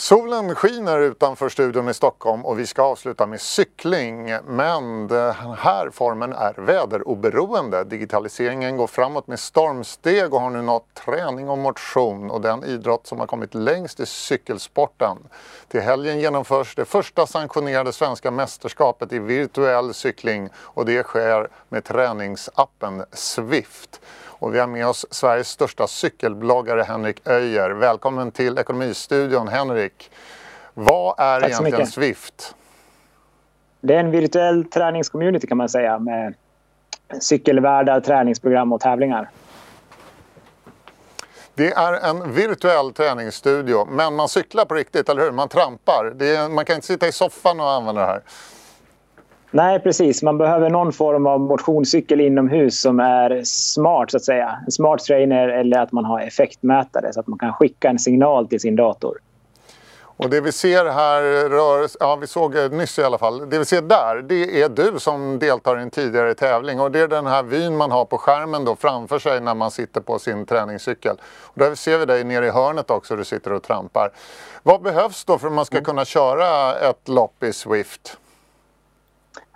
Solen 0.00 0.54
skiner 0.54 1.00
utanför 1.00 1.48
studion 1.48 1.88
i 1.88 1.94
Stockholm 1.94 2.46
och 2.46 2.58
vi 2.58 2.66
ska 2.66 2.82
avsluta 2.82 3.26
med 3.26 3.40
cykling. 3.40 4.36
Men 4.46 5.08
den 5.08 5.34
här 5.58 5.90
formen 5.90 6.32
är 6.32 6.54
väderoberoende. 6.54 7.84
Digitaliseringen 7.84 8.76
går 8.76 8.86
framåt 8.86 9.26
med 9.26 9.40
stormsteg 9.40 10.34
och 10.34 10.40
har 10.40 10.50
nu 10.50 10.62
nått 10.62 10.94
träning 10.94 11.48
och 11.48 11.58
motion 11.58 12.30
och 12.30 12.40
den 12.40 12.64
idrott 12.64 13.06
som 13.06 13.20
har 13.20 13.26
kommit 13.26 13.54
längst 13.54 14.00
i 14.00 14.06
cykelsporten. 14.06 15.16
Till 15.68 15.80
helgen 15.80 16.20
genomförs 16.20 16.74
det 16.74 16.84
första 16.84 17.26
sanktionerade 17.26 17.92
svenska 17.92 18.30
mästerskapet 18.30 19.12
i 19.12 19.18
virtuell 19.18 19.94
cykling 19.94 20.48
och 20.56 20.84
det 20.84 21.02
sker 21.02 21.48
med 21.68 21.84
träningsappen 21.84 23.04
Swift. 23.12 24.00
Och 24.40 24.54
vi 24.54 24.58
har 24.58 24.66
med 24.66 24.86
oss 24.86 25.06
Sveriges 25.10 25.48
största 25.48 25.86
cykelbloggare 25.86 26.82
Henrik 26.82 27.28
Öjer. 27.28 27.70
Välkommen 27.70 28.30
till 28.30 28.58
Ekonomistudion 28.58 29.48
Henrik. 29.48 30.10
Vad 30.74 31.14
är 31.18 31.44
egentligen 31.44 31.64
mycket. 31.64 31.88
Swift? 31.92 32.54
Det 33.80 33.94
är 33.94 34.00
en 34.00 34.10
virtuell 34.10 34.64
träningscommunity 34.64 35.46
kan 35.46 35.56
man 35.56 35.68
säga 35.68 35.98
med 35.98 36.34
cykelvärdar, 37.20 38.00
träningsprogram 38.00 38.72
och 38.72 38.80
tävlingar. 38.80 39.30
Det 41.54 41.72
är 41.72 41.92
en 42.10 42.32
virtuell 42.32 42.92
träningsstudio, 42.92 43.84
men 43.90 44.14
man 44.14 44.28
cyklar 44.28 44.64
på 44.64 44.74
riktigt, 44.74 45.08
eller 45.08 45.22
hur? 45.22 45.30
Man 45.30 45.48
trampar. 45.48 46.22
Är, 46.22 46.48
man 46.48 46.64
kan 46.64 46.74
inte 46.74 46.86
sitta 46.86 47.08
i 47.08 47.12
soffan 47.12 47.60
och 47.60 47.70
använda 47.70 48.00
det 48.00 48.06
här. 48.06 48.22
Nej, 49.50 49.80
precis. 49.80 50.22
Man 50.22 50.38
behöver 50.38 50.70
någon 50.70 50.92
form 50.92 51.26
av 51.26 51.40
motionscykel 51.40 52.20
inomhus 52.20 52.80
som 52.80 53.00
är 53.00 53.40
smart, 53.44 54.10
så 54.10 54.16
att 54.16 54.24
säga. 54.24 54.58
En 54.66 54.72
smart 54.72 55.04
trainer 55.04 55.48
eller 55.48 55.78
att 55.78 55.92
man 55.92 56.04
har 56.04 56.20
effektmätare 56.20 57.12
så 57.12 57.20
att 57.20 57.26
man 57.26 57.38
kan 57.38 57.52
skicka 57.52 57.88
en 57.88 57.98
signal 57.98 58.48
till 58.48 58.60
sin 58.60 58.76
dator. 58.76 59.18
Och 60.16 60.30
det 60.30 60.40
vi 60.40 60.52
ser 60.52 60.84
här, 60.84 61.48
rör, 61.48 61.88
ja 62.00 62.16
vi 62.16 62.26
såg 62.26 62.72
nyss 62.72 62.98
i 62.98 63.02
alla 63.02 63.18
fall, 63.18 63.50
det 63.50 63.58
vi 63.58 63.64
ser 63.64 63.82
där 63.82 64.22
det 64.22 64.62
är 64.62 64.68
du 64.68 64.98
som 64.98 65.38
deltar 65.38 65.78
i 65.78 65.82
en 65.82 65.90
tidigare 65.90 66.34
tävling 66.34 66.80
och 66.80 66.90
det 66.90 67.00
är 67.00 67.08
den 67.08 67.26
här 67.26 67.42
vyn 67.42 67.76
man 67.76 67.90
har 67.90 68.04
på 68.04 68.18
skärmen 68.18 68.64
då 68.64 68.76
framför 68.76 69.18
sig 69.18 69.40
när 69.40 69.54
man 69.54 69.70
sitter 69.70 70.00
på 70.00 70.18
sin 70.18 70.46
träningscykel. 70.46 71.16
Och 71.42 71.58
där 71.58 71.74
ser 71.74 71.98
vi 71.98 72.04
dig 72.04 72.24
nere 72.24 72.46
i 72.46 72.50
hörnet 72.50 72.90
också, 72.90 73.16
du 73.16 73.24
sitter 73.24 73.52
och 73.52 73.62
trampar. 73.62 74.10
Vad 74.62 74.82
behövs 74.82 75.24
då 75.24 75.38
för 75.38 75.46
att 75.46 75.52
man 75.52 75.64
ska 75.64 75.76
mm. 75.76 75.84
kunna 75.84 76.04
köra 76.04 76.74
ett 76.74 77.08
lopp 77.08 77.42
i 77.42 77.52
Swift? 77.52 78.16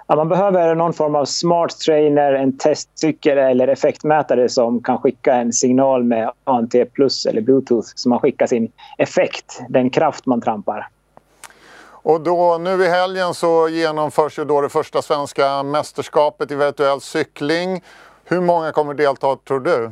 Ja, 0.06 0.16
man 0.16 0.28
behöver 0.28 0.74
någon 0.74 0.92
form 0.92 1.14
av 1.14 1.24
smart 1.24 1.78
trainer, 1.78 2.32
en 2.32 2.58
testcykel 2.58 3.38
eller 3.38 3.68
effektmätare 3.68 4.48
som 4.48 4.82
kan 4.82 4.98
skicka 4.98 5.34
en 5.34 5.52
signal 5.52 6.04
med 6.04 6.30
ANT 6.44 6.74
plus 6.92 7.26
eller 7.26 7.40
bluetooth 7.40 7.88
så 7.94 8.08
man 8.08 8.20
skickar 8.20 8.46
sin 8.46 8.72
effekt, 8.98 9.60
den 9.68 9.90
kraft 9.90 10.26
man 10.26 10.40
trampar. 10.40 10.88
Och 11.86 12.20
då, 12.20 12.58
nu 12.58 12.84
i 12.84 12.88
helgen 12.88 13.34
så 13.34 13.68
genomförs 13.68 14.38
ju 14.38 14.44
då 14.44 14.60
det 14.60 14.68
första 14.68 15.02
svenska 15.02 15.62
mästerskapet 15.62 16.50
i 16.50 16.54
virtuell 16.54 17.00
cykling. 17.00 17.82
Hur 18.24 18.40
många 18.40 18.72
kommer 18.72 18.94
delta 18.94 19.36
tror 19.36 19.60
du? 19.60 19.84
Eh, 19.84 19.90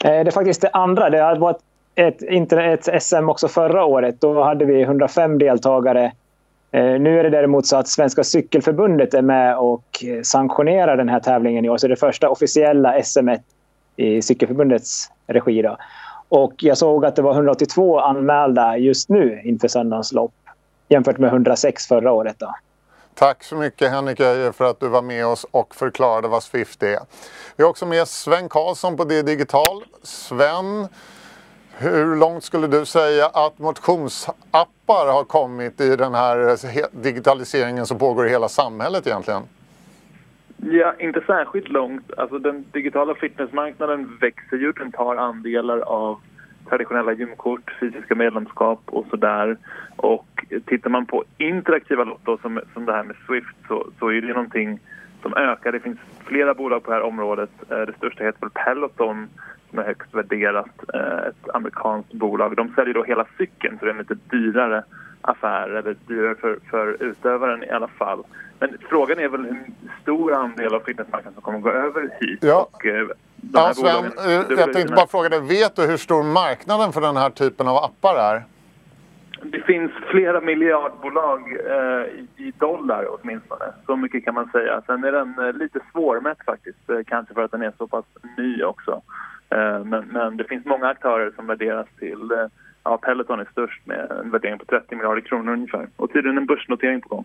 det 0.00 0.08
är 0.08 0.30
faktiskt 0.30 0.60
det 0.60 0.70
andra. 0.70 1.10
Det 1.10 1.38
var 1.38 1.56
ett, 1.94 2.22
ett, 2.22 2.52
ett 2.52 3.02
SM 3.02 3.28
också 3.28 3.48
förra 3.48 3.84
året. 3.84 4.20
Då 4.20 4.42
hade 4.42 4.64
vi 4.64 4.82
105 4.82 5.38
deltagare 5.38 6.12
Eh, 6.72 7.00
nu 7.00 7.18
är 7.18 7.22
det 7.22 7.30
däremot 7.30 7.66
så 7.66 7.76
att 7.76 7.88
Svenska 7.88 8.24
cykelförbundet 8.24 9.14
är 9.14 9.22
med 9.22 9.58
och 9.58 10.04
eh, 10.04 10.22
sanktionerar 10.22 10.96
den 10.96 11.08
här 11.08 11.20
tävlingen 11.20 11.64
i 11.64 11.68
år. 11.68 11.76
Så 11.76 11.86
det 11.86 11.88
är 11.88 11.96
det 11.96 12.00
första 12.00 12.28
officiella 12.28 13.02
SM 13.02 13.28
i 13.96 14.22
cykelförbundets 14.22 15.10
regi. 15.26 15.62
Då. 15.62 15.76
Och 16.28 16.54
jag 16.58 16.78
såg 16.78 17.04
att 17.04 17.16
det 17.16 17.22
var 17.22 17.32
182 17.32 18.00
anmälda 18.00 18.76
just 18.76 19.08
nu 19.08 19.40
inför 19.44 19.68
söndagens 19.68 20.12
lopp 20.12 20.34
jämfört 20.88 21.18
med 21.18 21.28
106 21.28 21.86
förra 21.86 22.12
året. 22.12 22.36
Då. 22.38 22.54
Tack 23.14 23.44
så 23.44 23.56
mycket 23.56 23.90
Henrik 23.90 24.20
Öijer 24.20 24.52
för 24.52 24.64
att 24.64 24.80
du 24.80 24.88
var 24.88 25.02
med 25.02 25.26
oss 25.26 25.46
och 25.50 25.74
förklarade 25.74 26.28
vad 26.28 26.42
Swift 26.42 26.82
är. 26.82 26.98
Vi 27.56 27.62
har 27.62 27.70
också 27.70 27.86
med 27.86 28.08
Sven 28.08 28.48
Karlsson 28.48 28.96
på 28.96 29.04
D-digital. 29.04 29.84
Sven, 30.02 30.88
hur 31.82 32.16
långt 32.16 32.44
skulle 32.44 32.66
du 32.66 32.84
säga 32.86 33.26
att 33.26 33.58
motionsappar 33.58 35.12
har 35.12 35.24
kommit 35.24 35.80
i 35.80 35.96
den 35.96 36.14
här 36.14 36.56
digitaliseringen 37.02 37.86
som 37.86 37.98
pågår 37.98 38.26
i 38.26 38.30
hela 38.30 38.48
samhället 38.48 39.06
egentligen? 39.06 39.42
Ja, 40.56 40.94
inte 40.98 41.20
särskilt 41.26 41.68
långt. 41.68 42.12
Alltså 42.16 42.38
den 42.38 42.64
digitala 42.72 43.14
fitnessmarknaden 43.14 44.16
växer 44.20 44.56
ju. 44.56 44.72
Den 44.72 44.92
tar 44.92 45.16
andelar 45.16 45.78
av 45.78 46.20
traditionella 46.68 47.12
gymkort, 47.12 47.76
fysiska 47.80 48.14
medlemskap 48.14 48.80
och 48.86 49.06
sådär. 49.10 49.56
Och 49.96 50.44
tittar 50.66 50.90
man 50.90 51.06
på 51.06 51.24
interaktiva 51.38 52.04
lotto 52.04 52.38
som, 52.42 52.60
som 52.74 52.86
det 52.86 52.92
här 52.92 53.04
med 53.04 53.16
Swift 53.26 53.56
så, 53.68 53.86
så 53.98 54.08
är 54.08 54.20
det 54.20 54.28
någonting 54.28 54.80
som 55.22 55.34
ökar. 55.34 55.72
Det 55.72 55.80
finns 55.80 55.98
flera 56.24 56.54
bolag 56.54 56.82
på 56.82 56.90
det 56.90 56.96
här 56.96 57.04
området. 57.04 57.50
Eh, 57.70 57.78
det 57.78 57.92
största 57.96 58.24
heter 58.24 58.40
väl 58.40 58.50
Peloton 58.50 59.28
som 59.72 59.78
är 59.78 59.84
högst 59.84 60.14
värderat, 60.14 60.70
eh, 60.94 61.28
ett 61.28 61.54
amerikanskt 61.54 62.12
bolag. 62.12 62.56
De 62.56 62.72
säljer 62.74 62.94
då 62.94 63.04
hela 63.04 63.26
cykeln 63.38 63.78
så 63.78 63.84
det 63.84 63.90
är 63.90 63.94
en 63.94 63.98
lite 63.98 64.18
dyrare 64.30 64.84
affär, 65.20 65.68
eller 65.68 65.96
dyrare 66.06 66.34
för, 66.34 66.58
för 66.70 67.02
utövaren 67.02 67.64
i 67.64 67.70
alla 67.70 67.88
fall. 67.88 68.24
Men 68.58 68.78
frågan 68.88 69.18
är 69.18 69.28
väl 69.28 69.44
hur 69.44 69.64
stor 70.02 70.34
andel 70.34 70.74
av 70.74 70.80
fitnessmarknaden 70.80 71.34
som 71.34 71.42
kommer 71.42 71.58
att 71.58 71.64
gå 71.64 71.70
över 71.70 72.10
hit. 72.20 72.38
Ja. 72.42 72.68
Och, 72.72 72.86
eh, 72.86 73.06
ja, 73.52 73.72
Sven, 73.74 74.10
bolagen, 74.16 74.58
jag 74.58 74.72
tänkte 74.72 74.94
bara 74.94 75.06
fråga 75.06 75.28
dig, 75.28 75.40
vet 75.40 75.76
du 75.76 75.82
hur 75.82 75.96
stor 75.96 76.22
marknaden 76.22 76.92
för 76.92 77.00
den 77.00 77.16
här 77.16 77.30
typen 77.30 77.68
av 77.68 77.76
appar 77.76 78.16
är? 78.16 78.42
Det 79.44 79.60
finns 79.60 79.92
flera 80.10 80.40
miljardbolag 80.40 81.40
eh, 81.66 82.06
i 82.36 82.52
dollar 82.58 83.06
åtminstone. 83.08 83.64
Så 83.86 83.96
mycket 83.96 84.24
kan 84.24 84.34
man 84.34 84.50
säga. 84.50 84.82
Sen 84.86 85.04
är 85.04 85.12
den 85.12 85.38
eh, 85.38 85.52
lite 85.52 85.80
svårmätt 85.92 86.38
faktiskt. 86.46 86.90
Eh, 86.90 86.98
kanske 87.06 87.34
för 87.34 87.44
att 87.44 87.50
den 87.50 87.62
är 87.62 87.72
så 87.78 87.86
pass 87.86 88.04
ny 88.36 88.62
också. 88.62 89.02
Eh, 89.52 89.84
men, 89.84 90.04
men, 90.06 90.36
det 90.36 90.44
finns 90.44 90.64
många 90.64 90.88
aktörer 90.88 91.32
som 91.36 91.46
värderas 91.46 91.86
till... 91.98 92.30
Eh, 92.30 92.46
ja, 92.84 92.98
Peloton 92.98 93.40
är 93.40 93.48
störst 93.52 93.86
med 93.86 94.10
en 94.10 94.30
värdering 94.30 94.58
på 94.58 94.64
30 94.64 94.94
miljarder 94.96 95.20
kronor 95.20 95.52
ungefär. 95.52 95.88
Och 95.96 96.12
tydligen 96.12 96.38
en 96.38 96.46
börsnotering 96.46 97.00
på 97.00 97.08
gång. 97.08 97.24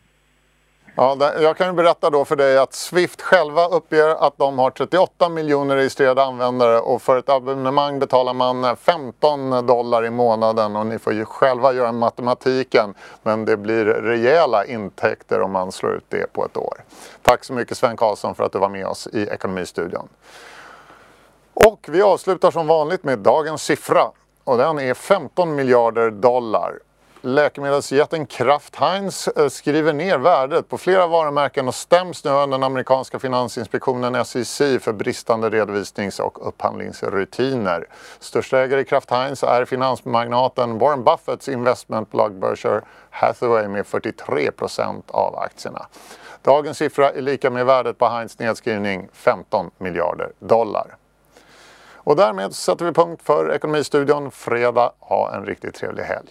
Ja, 1.00 1.34
jag 1.40 1.58
kan 1.58 1.68
ju 1.68 1.74
berätta 1.74 2.10
då 2.10 2.26
för 2.26 2.36
dig 2.36 2.58
att 2.58 2.74
Swift 2.74 3.22
själva 3.22 3.68
uppger 3.68 4.28
att 4.28 4.38
de 4.38 4.60
har 4.60 4.70
38 4.70 5.30
miljoner 5.30 5.76
registrerade 5.76 6.24
användare 6.24 6.80
och 6.80 7.02
för 7.02 7.18
ett 7.18 7.30
abonnemang 7.30 8.00
betalar 8.00 8.34
man 8.34 8.64
eh, 8.64 8.76
15 8.76 9.66
dollar 9.68 10.06
i 10.06 10.10
månaden 10.10 10.76
och 10.76 10.86
ni 10.86 11.00
får 11.00 11.14
ju 11.14 11.26
själva 11.26 11.74
göra 11.74 11.92
matematiken 11.92 12.94
men 13.24 13.46
det 13.46 13.58
blir 13.58 13.86
rejäla 13.86 14.66
intäkter 14.66 15.42
om 15.42 15.52
man 15.52 15.72
slår 15.72 15.96
ut 15.96 16.06
det 16.10 16.34
på 16.34 16.46
ett 16.46 16.58
år. 16.58 16.78
Tack 17.22 17.44
så 17.44 17.54
mycket 17.54 17.78
Sven 17.78 17.98
Karlsson 17.98 18.36
för 18.36 18.44
att 18.44 18.52
du 18.52 18.60
var 18.60 18.70
med 18.70 18.86
oss 18.86 19.08
i 19.14 19.28
Ekonomistudion. 19.28 20.08
Och 21.66 21.86
vi 21.88 22.02
avslutar 22.02 22.52
som 22.52 22.68
vanligt 22.68 23.04
med 23.04 23.20
dagens 23.20 23.64
siffra 23.64 24.12
och 24.44 24.58
den 24.58 24.80
är 24.80 24.94
15 24.94 25.56
miljarder 25.56 26.12
dollar. 26.12 26.80
Läkemedelsjätten 27.22 28.26
Kraft 28.26 28.76
Heinz 28.76 29.28
eh, 29.28 29.48
skriver 29.48 29.94
ner 29.94 30.18
värdet 30.18 30.70
på 30.70 30.78
flera 30.78 31.08
varumärken 31.08 31.68
och 31.68 31.76
stäms 31.76 32.24
nu 32.24 32.32
av 32.32 32.50
den 32.50 32.64
amerikanska 32.64 33.20
finansinspektionen 33.20 34.26
SEC 34.26 34.58
för 34.58 34.94
bristande 34.94 35.50
redovisnings 35.50 36.20
och 36.20 36.48
upphandlingsrutiner. 36.48 37.88
Största 38.20 38.60
ägare 38.60 38.82
i 38.82 38.86
Kraft 38.86 39.12
Heinz 39.12 39.44
är 39.44 39.66
finansmagnaten 39.66 40.78
Warren 40.78 41.04
Buffetts 41.04 41.50
investmentbolag 41.50 42.34
Berkshire 42.34 42.82
Hathaway 43.10 43.68
med 43.68 43.88
43 43.88 44.52
procent 44.52 45.12
av 45.12 45.36
aktierna. 45.36 45.88
Dagens 46.42 46.78
siffra 46.78 47.10
är 47.10 47.22
lika 47.22 47.50
med 47.50 47.66
värdet 47.66 47.98
på 47.98 48.08
Heinz 48.08 48.40
nedskrivning 48.40 49.08
15 49.14 49.72
miljarder 49.78 50.32
dollar. 50.40 50.98
Och 52.08 52.16
därmed 52.16 52.56
sätter 52.56 52.86
vi 52.86 52.92
punkt 52.92 53.22
för 53.24 53.54
Ekonomistudion 53.54 54.32
fredag. 54.32 54.92
Ha 55.00 55.36
en 55.36 55.46
riktigt 55.46 55.76
trevlig 55.76 56.04
helg. 56.04 56.30